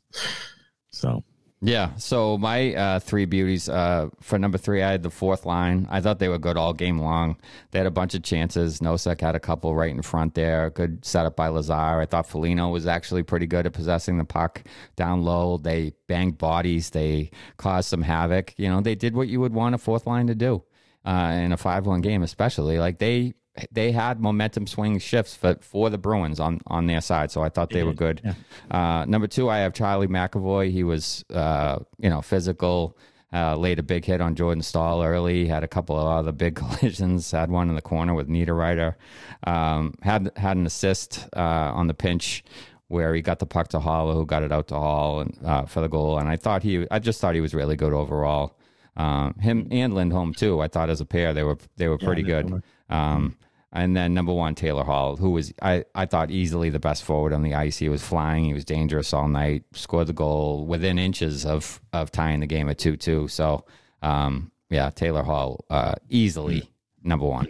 So 0.92 1.24
Yeah. 1.64 1.96
So 1.98 2.40
my 2.40 2.74
uh, 2.74 3.00
three 3.00 3.26
beauties 3.26 3.70
uh, 3.70 4.10
for 4.20 4.40
number 4.40 4.58
three, 4.58 4.82
I 4.82 4.90
had 4.92 5.04
the 5.04 5.12
fourth 5.12 5.46
line. 5.46 5.88
I 5.92 6.02
thought 6.02 6.18
they 6.18 6.28
were 6.28 6.40
good 6.40 6.58
all 6.58 6.74
game 6.74 6.98
long. 6.98 7.38
They 7.70 7.78
had 7.78 7.86
a 7.86 7.92
bunch 7.92 8.16
of 8.16 8.24
chances. 8.24 8.80
Nosek 8.80 9.22
had 9.22 9.36
a 9.36 9.40
couple 9.40 9.76
right 9.76 9.92
in 9.92 10.02
front 10.02 10.34
there. 10.34 10.72
Good 10.72 11.06
setup 11.06 11.36
by 11.36 11.50
Lazar. 11.50 12.02
I 12.02 12.08
thought 12.08 12.26
Foligno 12.28 12.70
was 12.70 12.88
actually 12.88 13.22
pretty 13.22 13.46
good 13.46 13.68
at 13.68 13.74
possessing 13.74 14.18
the 14.18 14.24
puck 14.24 14.64
down 14.96 15.22
low. 15.24 15.58
They 15.58 15.94
banged 16.08 16.40
bodies. 16.40 16.90
They 16.90 17.30
caused 17.58 17.90
some 17.90 18.02
havoc. 18.02 18.56
You 18.58 18.68
know, 18.70 18.82
they 18.82 18.96
did 18.96 19.16
what 19.16 19.28
you 19.28 19.40
would 19.40 19.54
want 19.54 19.76
a 19.76 19.78
fourth 19.78 20.08
line 20.08 20.26
to 20.28 20.36
do 20.36 20.64
uh, 21.06 21.32
in 21.36 21.52
a 21.52 21.58
five-one 21.58 22.02
game, 22.02 22.24
especially. 22.24 22.80
Like 22.80 22.98
they 22.98 23.36
they 23.72 23.92
had 23.92 24.20
momentum 24.20 24.66
swing 24.68 24.98
shifts 25.00 25.36
for, 25.36 25.56
for 25.62 25.90
the 25.90 25.98
Bruins 25.98 26.40
on, 26.40 26.62
on 26.68 26.88
their 26.88 27.02
side. 27.02 27.32
So 27.32 27.42
I 27.42 27.50
thought 27.50 27.70
they 27.70 27.84
were 27.84 27.94
good. 27.94 28.22
Uh, 28.70 29.06
number 29.06 29.28
two, 29.28 29.50
I 29.50 29.60
have 29.60 29.74
Charlie 29.74 30.08
McAvoy. 30.08 30.72
He 30.72 30.84
was, 30.84 31.26
uh, 31.34 31.80
you 31.98 32.10
know, 32.10 32.22
physical. 32.22 32.98
Uh, 33.34 33.56
laid 33.56 33.80
a 33.80 33.84
big 33.84 34.04
hit 34.04 34.20
on 34.20 34.36
Jordan 34.36 34.62
Staal 34.62 35.02
early. 35.04 35.48
Had 35.48 35.64
a 35.64 35.68
couple 35.68 35.98
of 35.98 36.06
other 36.06 36.34
big 36.34 36.56
collisions. 36.62 37.32
Had 37.32 37.50
one 37.50 37.70
in 37.70 37.76
the 37.76 37.82
corner 37.82 38.14
with 38.14 38.28
Niederreiter. 38.28 38.96
Um, 39.46 39.94
had 40.02 40.32
had 40.36 40.58
an 40.58 40.66
assist 40.66 41.28
uh, 41.36 41.72
on 41.74 41.88
the 41.88 41.94
pinch 41.94 42.44
where 42.90 43.16
he 43.16 43.22
got 43.22 43.40
the 43.40 43.46
puck 43.46 43.70
to 43.70 43.80
Hall, 43.80 44.14
who 44.14 44.26
got 44.26 44.44
it 44.44 44.52
out 44.52 44.68
to 44.68 44.76
Hall 44.76 45.22
and 45.22 45.38
uh, 45.46 45.64
for 45.66 45.80
the 45.80 45.88
goal. 45.88 46.20
And 46.20 46.28
I 46.28 46.36
thought 46.36 46.62
he, 46.62 46.86
I 46.92 47.00
just 47.00 47.22
thought 47.22 47.34
he 47.36 47.40
was 47.40 47.54
really 47.54 47.78
good 47.78 47.94
overall. 47.94 48.58
Um, 48.98 49.34
him 49.36 49.68
and 49.72 49.94
Lindholm 49.96 50.34
too. 50.34 50.60
I 50.60 50.68
thought 50.68 50.90
as 50.90 51.00
a 51.00 51.06
pair 51.06 51.34
they 51.34 51.44
were 51.44 51.58
they 51.78 51.88
were 51.88 51.98
pretty 51.98 52.24
good. 52.24 52.62
Um, 52.92 53.38
and 53.74 53.96
then 53.96 54.14
number 54.14 54.34
one, 54.34 54.54
Taylor 54.54 54.84
Hall, 54.84 55.16
who 55.16 55.32
was 55.32 55.54
I, 55.62 55.86
I 55.96 56.06
thought 56.06 56.30
easily 56.30 56.70
the 56.70 56.80
best 56.80 57.04
forward 57.04 57.32
on 57.32 57.42
the 57.42 57.54
ice. 57.54 57.78
He 57.78 57.88
was 57.88 58.04
flying, 58.04 58.44
he 58.44 58.54
was 58.54 58.66
dangerous 58.66 59.14
all 59.14 59.30
night, 59.30 59.64
scored 59.74 60.08
the 60.08 60.14
goal 60.14 60.66
within 60.66 61.00
inches 61.00 61.46
of 61.46 61.80
of 61.94 62.12
tying 62.12 62.42
the 62.42 62.48
game 62.48 62.70
at 62.70 62.78
two 62.78 62.98
two. 62.98 63.30
So 63.30 63.66
um, 64.02 64.52
yeah, 64.70 64.90
Taylor 64.90 65.24
Hall 65.24 65.64
uh, 65.70 65.96
easily 66.10 66.70
number 67.02 67.26
one. 67.26 67.48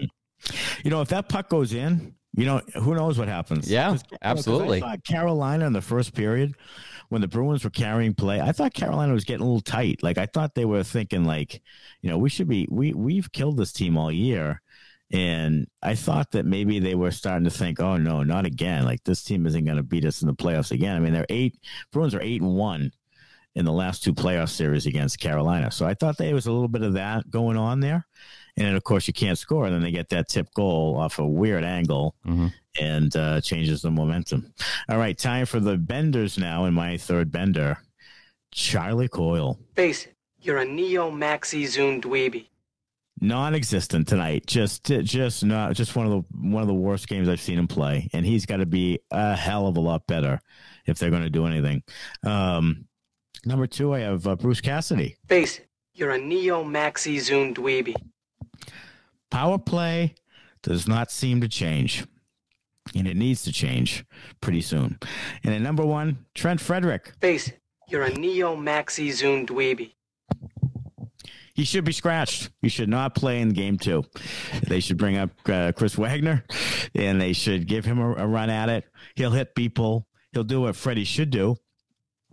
you 0.83 0.91
know, 0.91 1.01
if 1.01 1.09
that 1.09 1.27
puck 1.27 1.49
goes 1.49 1.73
in, 1.73 2.13
you 2.33 2.45
know, 2.45 2.61
who 2.75 2.95
knows 2.95 3.17
what 3.17 3.27
happens? 3.27 3.69
Yeah, 3.69 3.97
absolutely. 4.21 4.77
I 4.77 4.81
thought 4.81 5.03
Carolina 5.03 5.65
in 5.65 5.73
the 5.73 5.81
first 5.81 6.13
period, 6.13 6.55
when 7.09 7.21
the 7.21 7.27
Bruins 7.27 7.63
were 7.63 7.69
carrying 7.69 8.13
play, 8.13 8.39
I 8.39 8.51
thought 8.53 8.73
Carolina 8.73 9.11
was 9.13 9.25
getting 9.25 9.41
a 9.41 9.45
little 9.45 9.61
tight. 9.61 10.01
Like 10.01 10.17
I 10.17 10.27
thought 10.27 10.55
they 10.55 10.65
were 10.65 10.83
thinking, 10.83 11.25
like, 11.25 11.61
you 12.01 12.09
know, 12.09 12.17
we 12.17 12.29
should 12.29 12.47
be 12.47 12.67
we 12.71 12.93
we've 12.93 13.31
killed 13.31 13.57
this 13.57 13.73
team 13.73 13.97
all 13.97 14.11
year, 14.11 14.61
and 15.13 15.67
I 15.81 15.95
thought 15.95 16.31
that 16.31 16.45
maybe 16.45 16.79
they 16.79 16.95
were 16.95 17.11
starting 17.11 17.43
to 17.45 17.49
think, 17.51 17.79
oh 17.79 17.97
no, 17.97 18.23
not 18.23 18.45
again. 18.45 18.85
Like 18.85 19.03
this 19.03 19.23
team 19.23 19.45
isn't 19.45 19.65
going 19.65 19.77
to 19.77 19.83
beat 19.83 20.05
us 20.05 20.21
in 20.21 20.27
the 20.27 20.33
playoffs 20.33 20.71
again. 20.71 20.95
I 20.95 20.99
mean, 20.99 21.13
they're 21.13 21.25
eight 21.29 21.59
Bruins 21.91 22.15
are 22.15 22.21
eight 22.21 22.41
and 22.41 22.55
one 22.55 22.91
in 23.55 23.65
the 23.65 23.71
last 23.73 24.01
two 24.03 24.13
playoff 24.13 24.49
series 24.49 24.85
against 24.85 25.19
Carolina. 25.19 25.69
So 25.71 25.85
I 25.85 25.93
thought 25.93 26.17
there 26.17 26.33
was 26.33 26.45
a 26.45 26.51
little 26.51 26.69
bit 26.69 26.83
of 26.83 26.93
that 26.93 27.29
going 27.29 27.57
on 27.57 27.81
there. 27.81 28.05
And 28.57 28.65
then, 28.67 28.75
of 28.75 28.83
course, 28.83 29.07
you 29.07 29.13
can't 29.13 29.37
score. 29.37 29.65
And 29.65 29.73
then 29.75 29.81
they 29.81 29.91
get 29.91 30.09
that 30.09 30.29
tip 30.29 30.47
goal 30.53 30.97
off 30.97 31.19
a 31.19 31.27
weird 31.27 31.63
angle 31.65 32.15
Mhm. 32.25 32.53
and 32.79 33.15
uh, 33.15 33.41
changes 33.41 33.81
the 33.81 33.91
momentum. 33.91 34.53
All 34.89 34.97
right, 34.97 35.17
time 35.17 35.45
for 35.45 35.59
the 35.59 35.77
benders 35.77 36.37
now. 36.37 36.65
In 36.65 36.73
my 36.73 36.97
third 36.97 37.31
bender, 37.31 37.77
Charlie 38.53 39.07
Coyle. 39.07 39.57
Face 39.75 40.05
it, 40.05 40.15
you're 40.41 40.57
a 40.59 40.65
neo 40.65 41.11
maxi 41.11 41.65
zoom 41.67 42.01
dweeby. 42.01 42.47
Non-existent 43.23 44.07
tonight. 44.07 44.47
Just, 44.47 44.83
just 44.85 45.45
not, 45.45 45.75
just 45.75 45.95
one 45.95 46.07
of 46.07 46.11
the 46.11 46.37
one 46.39 46.63
of 46.63 46.67
the 46.67 46.73
worst 46.73 47.07
games 47.07 47.29
I've 47.29 47.39
seen 47.39 47.59
him 47.59 47.67
play, 47.67 48.09
and 48.13 48.25
he's 48.25 48.47
got 48.47 48.57
to 48.57 48.65
be 48.65 48.99
a 49.11 49.35
hell 49.35 49.67
of 49.67 49.77
a 49.77 49.79
lot 49.79 50.07
better 50.07 50.39
if 50.87 50.97
they're 50.97 51.11
going 51.11 51.21
to 51.21 51.29
do 51.29 51.45
anything. 51.45 51.83
Um, 52.23 52.85
number 53.45 53.67
two, 53.67 53.93
I 53.93 53.99
have 53.99 54.25
uh, 54.25 54.35
Bruce 54.35 54.59
Cassidy. 54.59 55.17
Face, 55.27 55.61
you're 55.93 56.11
a 56.11 56.17
neo 56.17 56.63
maxi 56.63 57.19
zoom 57.19 57.53
dweeby. 57.53 57.93
Power 59.29 59.59
play 59.59 60.15
does 60.63 60.87
not 60.87 61.11
seem 61.11 61.41
to 61.41 61.47
change, 61.47 62.05
and 62.95 63.07
it 63.07 63.15
needs 63.15 63.43
to 63.43 63.51
change 63.51 64.03
pretty 64.41 64.61
soon. 64.61 64.97
And 65.43 65.53
at 65.53 65.61
number 65.61 65.85
one, 65.85 66.25
Trent 66.33 66.59
Frederic. 66.59 67.13
Face, 67.21 67.51
you're 67.87 68.03
a 68.03 68.13
neo 68.13 68.55
maxi 68.55 69.11
zoom 69.11 69.45
dweeby. 69.45 69.93
He 71.53 71.63
should 71.63 71.83
be 71.83 71.91
scratched. 71.91 72.49
He 72.61 72.69
should 72.69 72.89
not 72.89 73.15
play 73.15 73.41
in 73.41 73.49
game 73.49 73.77
two. 73.77 74.03
They 74.67 74.79
should 74.79 74.97
bring 74.97 75.17
up 75.17 75.31
uh, 75.47 75.71
Chris 75.75 75.97
Wagner, 75.97 76.43
and 76.95 77.19
they 77.19 77.33
should 77.33 77.67
give 77.67 77.85
him 77.85 77.99
a, 77.99 78.13
a, 78.13 78.27
run 78.27 78.49
at 78.49 78.69
it. 78.69 78.85
He'll 79.15 79.31
hit 79.31 79.55
people. 79.55 80.07
He'll 80.31 80.43
do 80.43 80.61
what 80.61 80.75
Freddie 80.75 81.03
should 81.03 81.29
do, 81.29 81.57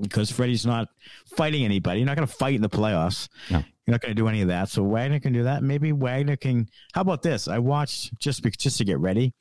because 0.00 0.30
Freddie's 0.30 0.66
not 0.66 0.88
fighting 1.36 1.64
anybody. 1.64 2.00
You're 2.00 2.06
not 2.06 2.16
going 2.16 2.28
to 2.28 2.34
fight 2.34 2.54
in 2.54 2.62
the 2.62 2.68
playoffs. 2.68 3.28
No. 3.50 3.58
You're 3.86 3.92
not 3.92 4.02
going 4.02 4.14
to 4.14 4.20
do 4.20 4.28
any 4.28 4.42
of 4.42 4.48
that. 4.48 4.68
So 4.68 4.82
Wagner 4.82 5.18
can 5.18 5.32
do 5.32 5.44
that. 5.44 5.62
Maybe 5.62 5.92
Wagner 5.92 6.36
can. 6.36 6.68
How 6.92 7.00
about 7.00 7.22
this? 7.22 7.48
I 7.48 7.58
watched 7.58 8.18
just 8.18 8.44
just 8.58 8.78
to 8.78 8.84
get 8.84 8.98
ready. 8.98 9.32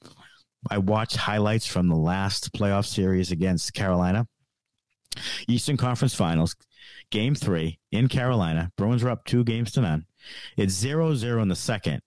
I 0.69 0.79
watched 0.79 1.17
highlights 1.17 1.67
from 1.67 1.87
the 1.87 1.95
last 1.95 2.51
playoff 2.53 2.85
series 2.85 3.31
against 3.31 3.73
Carolina. 3.73 4.27
Eastern 5.47 5.77
Conference 5.77 6.13
Finals, 6.13 6.55
game 7.11 7.35
three 7.35 7.79
in 7.91 8.07
Carolina. 8.07 8.71
Bruins 8.77 9.03
were 9.03 9.09
up 9.09 9.25
two 9.25 9.43
games 9.43 9.71
to 9.73 9.81
none. 9.81 10.05
It's 10.55 10.73
0 10.73 11.15
0 11.15 11.41
in 11.41 11.47
the 11.47 11.55
second. 11.55 12.01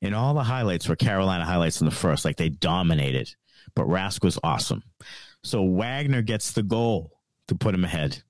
And 0.00 0.14
all 0.14 0.34
the 0.34 0.42
highlights 0.42 0.88
were 0.88 0.96
Carolina 0.96 1.44
highlights 1.44 1.80
in 1.80 1.84
the 1.84 1.94
first. 1.94 2.24
Like 2.24 2.36
they 2.36 2.48
dominated. 2.48 3.34
But 3.74 3.86
Rask 3.86 4.24
was 4.24 4.38
awesome. 4.42 4.82
So 5.44 5.64
Wagner 5.64 6.22
gets 6.22 6.52
the 6.52 6.62
goal 6.62 7.12
to 7.48 7.54
put 7.54 7.74
him 7.74 7.84
ahead. 7.84 8.22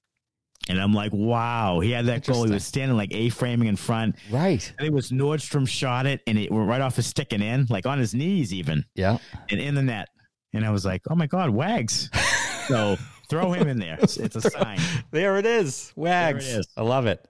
And 0.68 0.80
I'm 0.80 0.92
like, 0.92 1.12
wow, 1.12 1.80
he 1.80 1.90
had 1.90 2.06
that 2.06 2.24
goal. 2.24 2.44
He 2.44 2.52
was 2.52 2.64
standing 2.64 2.96
like 2.96 3.12
A 3.12 3.30
framing 3.30 3.66
in 3.66 3.76
front. 3.76 4.16
Right. 4.30 4.72
I 4.78 4.82
think 4.82 4.92
it 4.92 4.92
was 4.92 5.10
Nordstrom 5.10 5.66
shot 5.66 6.06
it 6.06 6.20
and 6.26 6.38
it 6.38 6.52
went 6.52 6.68
right 6.68 6.80
off 6.80 6.94
his 6.94 7.06
stick 7.06 7.32
and 7.32 7.42
in, 7.42 7.66
like 7.68 7.84
on 7.84 7.98
his 7.98 8.14
knees 8.14 8.54
even. 8.54 8.84
Yeah. 8.94 9.18
And 9.50 9.60
in 9.60 9.74
the 9.74 9.82
net. 9.82 10.08
And 10.52 10.64
I 10.64 10.70
was 10.70 10.84
like, 10.84 11.02
oh 11.10 11.14
my 11.14 11.26
God, 11.26 11.50
Wags. 11.50 12.10
so 12.68 12.96
throw 13.32 13.52
him 13.52 13.68
in 13.68 13.78
there. 13.78 13.98
It's, 14.00 14.16
it's, 14.16 14.36
a 14.36 14.42
sign. 14.42 14.78
There 15.10 15.38
it 15.38 15.46
is. 15.46 15.92
Wags. 15.96 16.46
There 16.46 16.56
it 16.56 16.60
is. 16.60 16.68
I 16.76 16.82
love 16.82 17.06
it. 17.06 17.26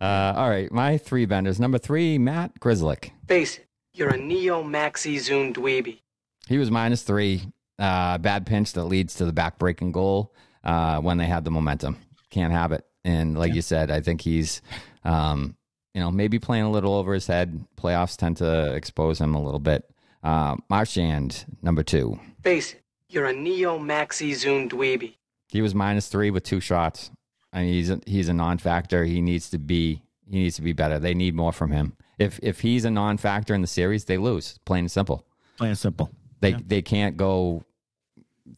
Uh, 0.00 0.34
all 0.36 0.50
right. 0.50 0.70
My 0.70 0.98
three 0.98 1.26
benders. 1.26 1.58
Number 1.58 1.78
three, 1.78 2.18
Matt 2.18 2.58
Grzelcyk. 2.60 3.10
Face, 3.28 3.58
it, 3.58 3.66
you're 3.94 4.10
a 4.10 4.18
neo 4.18 4.62
maxi 4.62 5.18
zoom 5.18 5.54
dweeby. 5.54 6.00
He 6.48 6.58
was 6.58 6.70
minus 6.70 7.02
three. 7.02 7.42
Uh, 7.78 8.18
bad 8.18 8.46
pinch 8.46 8.72
that 8.74 8.84
leads 8.84 9.14
to 9.14 9.24
the 9.24 9.32
backbreaking 9.32 9.92
goal 9.92 10.32
uh, 10.62 11.00
when 11.00 11.18
they 11.18 11.26
had 11.26 11.44
the 11.44 11.50
momentum 11.50 11.96
can't 12.34 12.52
have 12.52 12.72
it. 12.72 12.84
And 13.04 13.38
like 13.38 13.50
yeah. 13.50 13.54
you 13.54 13.62
said, 13.62 13.90
I 13.90 14.00
think 14.00 14.20
he's, 14.20 14.60
um, 15.04 15.56
you 15.94 16.00
know, 16.00 16.10
maybe 16.10 16.38
playing 16.38 16.64
a 16.64 16.70
little 16.70 16.94
over 16.94 17.14
his 17.14 17.26
head. 17.26 17.64
Playoffs 17.76 18.16
tend 18.16 18.38
to 18.38 18.74
expose 18.74 19.20
him 19.20 19.34
a 19.34 19.42
little 19.42 19.60
bit. 19.60 19.88
Uh, 20.22 20.56
Marchand, 20.68 21.44
number 21.62 21.82
two. 21.82 22.18
Face, 22.42 22.72
it, 22.72 22.82
you're 23.08 23.26
a 23.26 23.32
neo 23.32 23.78
maxi 23.78 24.34
zoom 24.34 24.68
dweeby. 24.68 25.14
He 25.54 25.62
was 25.62 25.72
minus 25.72 26.08
three 26.08 26.32
with 26.32 26.42
two 26.42 26.58
shots. 26.58 27.12
I 27.52 27.62
mean, 27.62 27.74
he's 27.74 27.88
a, 27.88 28.00
he's 28.08 28.28
a 28.28 28.32
non-factor. 28.34 29.04
He 29.04 29.20
needs 29.20 29.50
to 29.50 29.58
be 29.58 30.02
he 30.28 30.38
needs 30.40 30.56
to 30.56 30.62
be 30.62 30.72
better. 30.72 30.98
They 30.98 31.14
need 31.14 31.36
more 31.36 31.52
from 31.52 31.70
him. 31.70 31.96
If 32.18 32.40
if 32.42 32.60
he's 32.60 32.84
a 32.84 32.90
non-factor 32.90 33.54
in 33.54 33.60
the 33.60 33.68
series, 33.68 34.06
they 34.06 34.18
lose. 34.18 34.58
Plain 34.64 34.80
and 34.80 34.90
simple. 34.90 35.24
Plain 35.56 35.68
and 35.70 35.78
simple. 35.78 36.10
They 36.40 36.50
yeah. 36.50 36.58
they 36.66 36.82
can't 36.82 37.16
go 37.16 37.62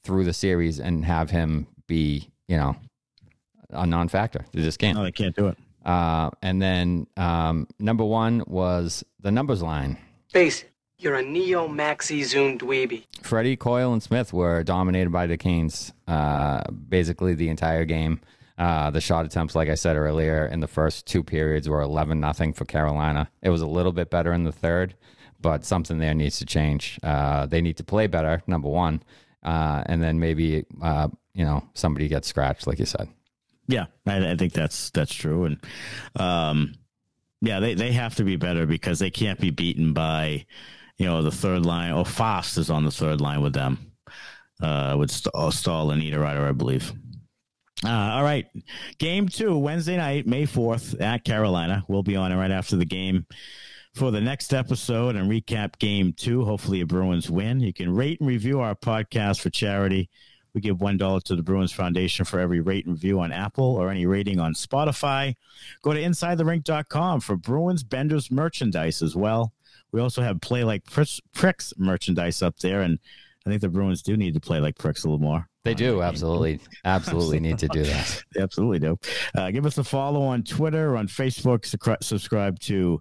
through 0.05 0.25
the 0.25 0.33
series 0.33 0.81
and 0.81 1.05
have 1.05 1.29
him 1.29 1.67
be 1.87 2.31
you 2.49 2.57
know 2.57 2.75
a 3.69 3.87
non-factor. 3.87 4.47
They 4.53 4.63
just 4.63 4.79
can't. 4.79 4.97
No, 4.97 5.05
they 5.05 5.13
can't 5.13 5.37
do 5.37 5.49
it. 5.49 5.59
Uh, 5.85 6.31
and 6.41 6.63
then 6.63 7.09
um, 7.19 7.69
number 7.79 8.07
one 8.07 8.43
was 8.47 9.05
the 9.21 9.31
numbers 9.31 9.63
line. 9.63 9.99
Face, 10.33 10.65
you're 10.99 11.15
a 11.15 11.23
neo 11.23 11.69
maxi 11.69 12.25
zoom 12.25 12.59
dweeby. 12.59 13.05
Freddie, 13.23 13.57
Coyle, 13.57 13.93
and 13.93 14.03
Smith 14.03 14.33
were 14.33 14.63
dominated 14.63 15.11
by 15.11 15.27
the 15.27 15.37
Canes 15.37 15.93
uh, 16.09 16.63
basically 16.71 17.35
the 17.35 17.49
entire 17.49 17.85
game. 17.85 18.21
Uh, 18.59 18.91
the 18.91 19.01
shot 19.03 19.27
attempts, 19.27 19.55
like 19.55 19.69
I 19.69 19.75
said 19.75 19.97
earlier, 19.97 20.47
in 20.47 20.61
the 20.61 20.67
first 20.67 21.07
two 21.07 21.23
periods 21.23 21.69
were 21.69 21.83
11 21.83 22.19
nothing 22.21 22.55
for 22.55 22.65
Carolina. 22.65 23.31
It 23.43 23.51
was 23.51 23.61
a 23.61 23.67
little 23.67 23.93
bit 23.93 24.09
better 24.09 24.33
in 24.33 24.45
the 24.45 24.53
third, 24.53 24.95
but 25.41 25.65
something 25.65 25.99
there 25.99 26.15
needs 26.15 26.39
to 26.39 26.47
change. 26.47 26.99
Uh, 27.03 27.45
they 27.45 27.61
need 27.61 27.77
to 27.77 27.85
play 27.85 28.07
better, 28.07 28.43
number 28.47 28.69
one, 28.69 29.03
uh, 29.43 29.83
and 29.87 30.03
then 30.03 30.19
maybe 30.19 30.65
uh, 30.81 31.09
you 31.35 31.45
know 31.45 31.69
somebody 31.75 32.09
gets 32.09 32.29
scratched, 32.29 32.67
like 32.67 32.79
you 32.79 32.87
said. 32.87 33.09
Yeah, 33.69 33.87
I, 34.07 34.31
I 34.31 34.37
think 34.37 34.55
that's 34.55 34.89
that's 34.91 35.13
true, 35.13 35.45
and 35.45 35.59
um, 36.15 36.75
yeah, 37.43 37.61
they 37.61 37.75
they 37.75 37.93
have 37.93 38.15
to 38.15 38.25
be 38.25 38.37
better 38.37 38.65
because 38.67 39.01
they 39.01 39.11
can't 39.11 39.39
be 39.39 39.51
beaten 39.51 39.93
by, 39.93 40.47
you 40.99 41.07
know, 41.07 41.23
the 41.23 41.31
third 41.31 41.65
line. 41.65 41.93
Oh, 41.93 42.05
Fast 42.05 42.59
is 42.59 42.71
on 42.71 42.85
the 42.85 42.91
third 42.91 43.21
line 43.21 43.41
with 43.41 43.53
them, 43.53 43.79
uh, 44.63 44.97
with 44.99 45.11
St- 45.11 45.33
oh, 45.35 45.51
Staal 45.51 45.91
and 45.91 46.03
Niederreiter, 46.03 46.49
I 46.49 46.53
believe. 46.53 46.93
Uh, 47.85 47.91
all 47.91 48.23
right, 48.23 48.47
game 48.99 49.29
two 49.29 49.57
Wednesday 49.59 49.97
night, 49.97 50.27
May 50.27 50.47
fourth 50.47 50.99
at 51.01 51.25
Carolina. 51.25 51.85
We'll 51.89 52.03
be 52.03 52.17
on 52.17 52.33
it 52.33 52.37
right 52.37 52.51
after 52.51 52.77
the 52.77 52.87
game 52.87 53.27
for 53.95 54.11
the 54.11 54.21
next 54.21 54.55
episode 54.55 55.15
and 55.17 55.31
recap 55.31 55.79
game 55.79 56.15
two. 56.15 56.45
Hopefully, 56.45 56.81
a 56.81 56.87
Bruins 56.87 57.31
win. 57.31 57.61
You 57.61 57.75
can 57.75 57.95
rate 57.95 58.21
and 58.21 58.29
review 58.29 58.61
our 58.61 58.75
podcast 58.75 59.41
for 59.41 59.51
charity 59.51 60.09
we 60.57 60.63
give 60.63 60.79
$1 60.79 61.23
to 61.25 61.37
the 61.37 61.43
Bruins 61.43 61.71
Foundation 61.71 62.25
for 62.25 62.41
every 62.41 62.61
rate 62.61 62.87
and 62.87 62.95
review 62.95 63.21
on 63.21 63.31
Apple 63.31 63.77
or 63.77 63.91
any 63.91 64.07
rating 64.07 64.41
on 64.41 64.55
Spotify. 64.55 65.35
Go 65.83 65.93
to 65.93 66.01
InsideTheRink.com 66.01 67.21
for 67.21 67.37
Bruins 67.37 67.83
Benders 67.83 68.31
merchandise 68.31 69.03
as 69.03 69.15
well. 69.15 69.53
We 69.93 70.01
also 70.01 70.23
have 70.23 70.41
Play 70.41 70.65
Like 70.65 70.85
Pricks 70.85 71.73
merchandise 71.79 72.43
up 72.43 72.59
there, 72.59 72.83
and 72.83 72.99
I 73.47 73.51
think 73.51 73.61
the 73.61 73.69
Bruins 73.69 74.03
do 74.03 74.17
need 74.17 74.35
to 74.35 74.41
play 74.41 74.59
like 74.59 74.77
pricks 74.77 75.05
a 75.05 75.09
little 75.09 75.21
more. 75.21 75.49
They 75.63 75.75
do 75.75 76.03
absolutely, 76.03 76.61
absolutely 76.85 77.41
need 77.41 77.59
to 77.59 77.69
do 77.69 77.85
that. 77.85 78.23
they 78.35 78.41
absolutely 78.41 78.81
do. 78.81 78.99
Uh, 79.35 79.51
give 79.51 79.67
us 79.67 79.79
a 79.79 79.85
follow 79.85 80.23
on 80.23 80.43
Twitter, 80.43 80.97
on 80.97 81.09
Facebook. 81.09 81.65
Subscribe 82.03 82.59
to 82.61 83.01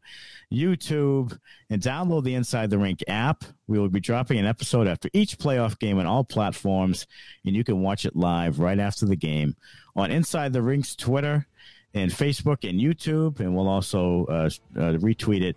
YouTube, 0.53 1.37
and 1.69 1.81
download 1.81 2.23
the 2.23 2.35
Inside 2.35 2.69
the 2.69 2.77
Rink 2.77 3.03
app. 3.07 3.43
We 3.67 3.79
will 3.79 3.89
be 3.89 3.99
dropping 3.99 4.37
an 4.39 4.45
episode 4.45 4.87
after 4.87 5.09
each 5.13 5.37
playoff 5.37 5.79
game 5.79 5.99
on 5.99 6.05
all 6.05 6.23
platforms, 6.23 7.07
and 7.43 7.55
you 7.55 7.63
can 7.63 7.81
watch 7.81 8.05
it 8.05 8.15
live 8.15 8.59
right 8.59 8.79
after 8.79 9.05
the 9.05 9.15
game 9.15 9.55
on 9.95 10.11
Inside 10.11 10.53
the 10.53 10.61
Rink's 10.61 10.95
Twitter 10.95 11.47
and 11.95 12.11
Facebook 12.11 12.69
and 12.69 12.79
YouTube, 12.79 13.39
and 13.39 13.55
we'll 13.55 13.67
also 13.67 14.25
uh, 14.25 14.49
uh, 14.75 14.93
retweet 14.97 15.41
it 15.41 15.55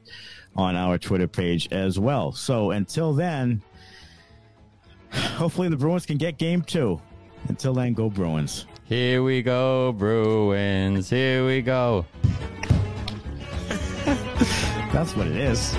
on 0.56 0.74
our 0.76 0.96
Twitter 0.96 1.28
page 1.28 1.68
as 1.70 1.98
well. 1.98 2.32
So 2.32 2.70
until 2.70 3.12
then 3.12 3.62
hopefully 5.12 5.68
the 5.68 5.76
Bruins 5.76 6.06
can 6.06 6.16
get 6.16 6.38
game 6.38 6.62
two. 6.62 7.00
Until 7.48 7.72
then, 7.72 7.94
go 7.94 8.10
Bruins. 8.10 8.66
Here 8.84 9.22
we 9.22 9.42
go, 9.42 9.92
Bruins. 9.92 11.08
Here 11.08 11.46
we 11.46 11.62
go. 11.62 12.04
That's 14.04 15.14
what 15.14 15.26
it 15.28 15.36
is. 15.36 15.76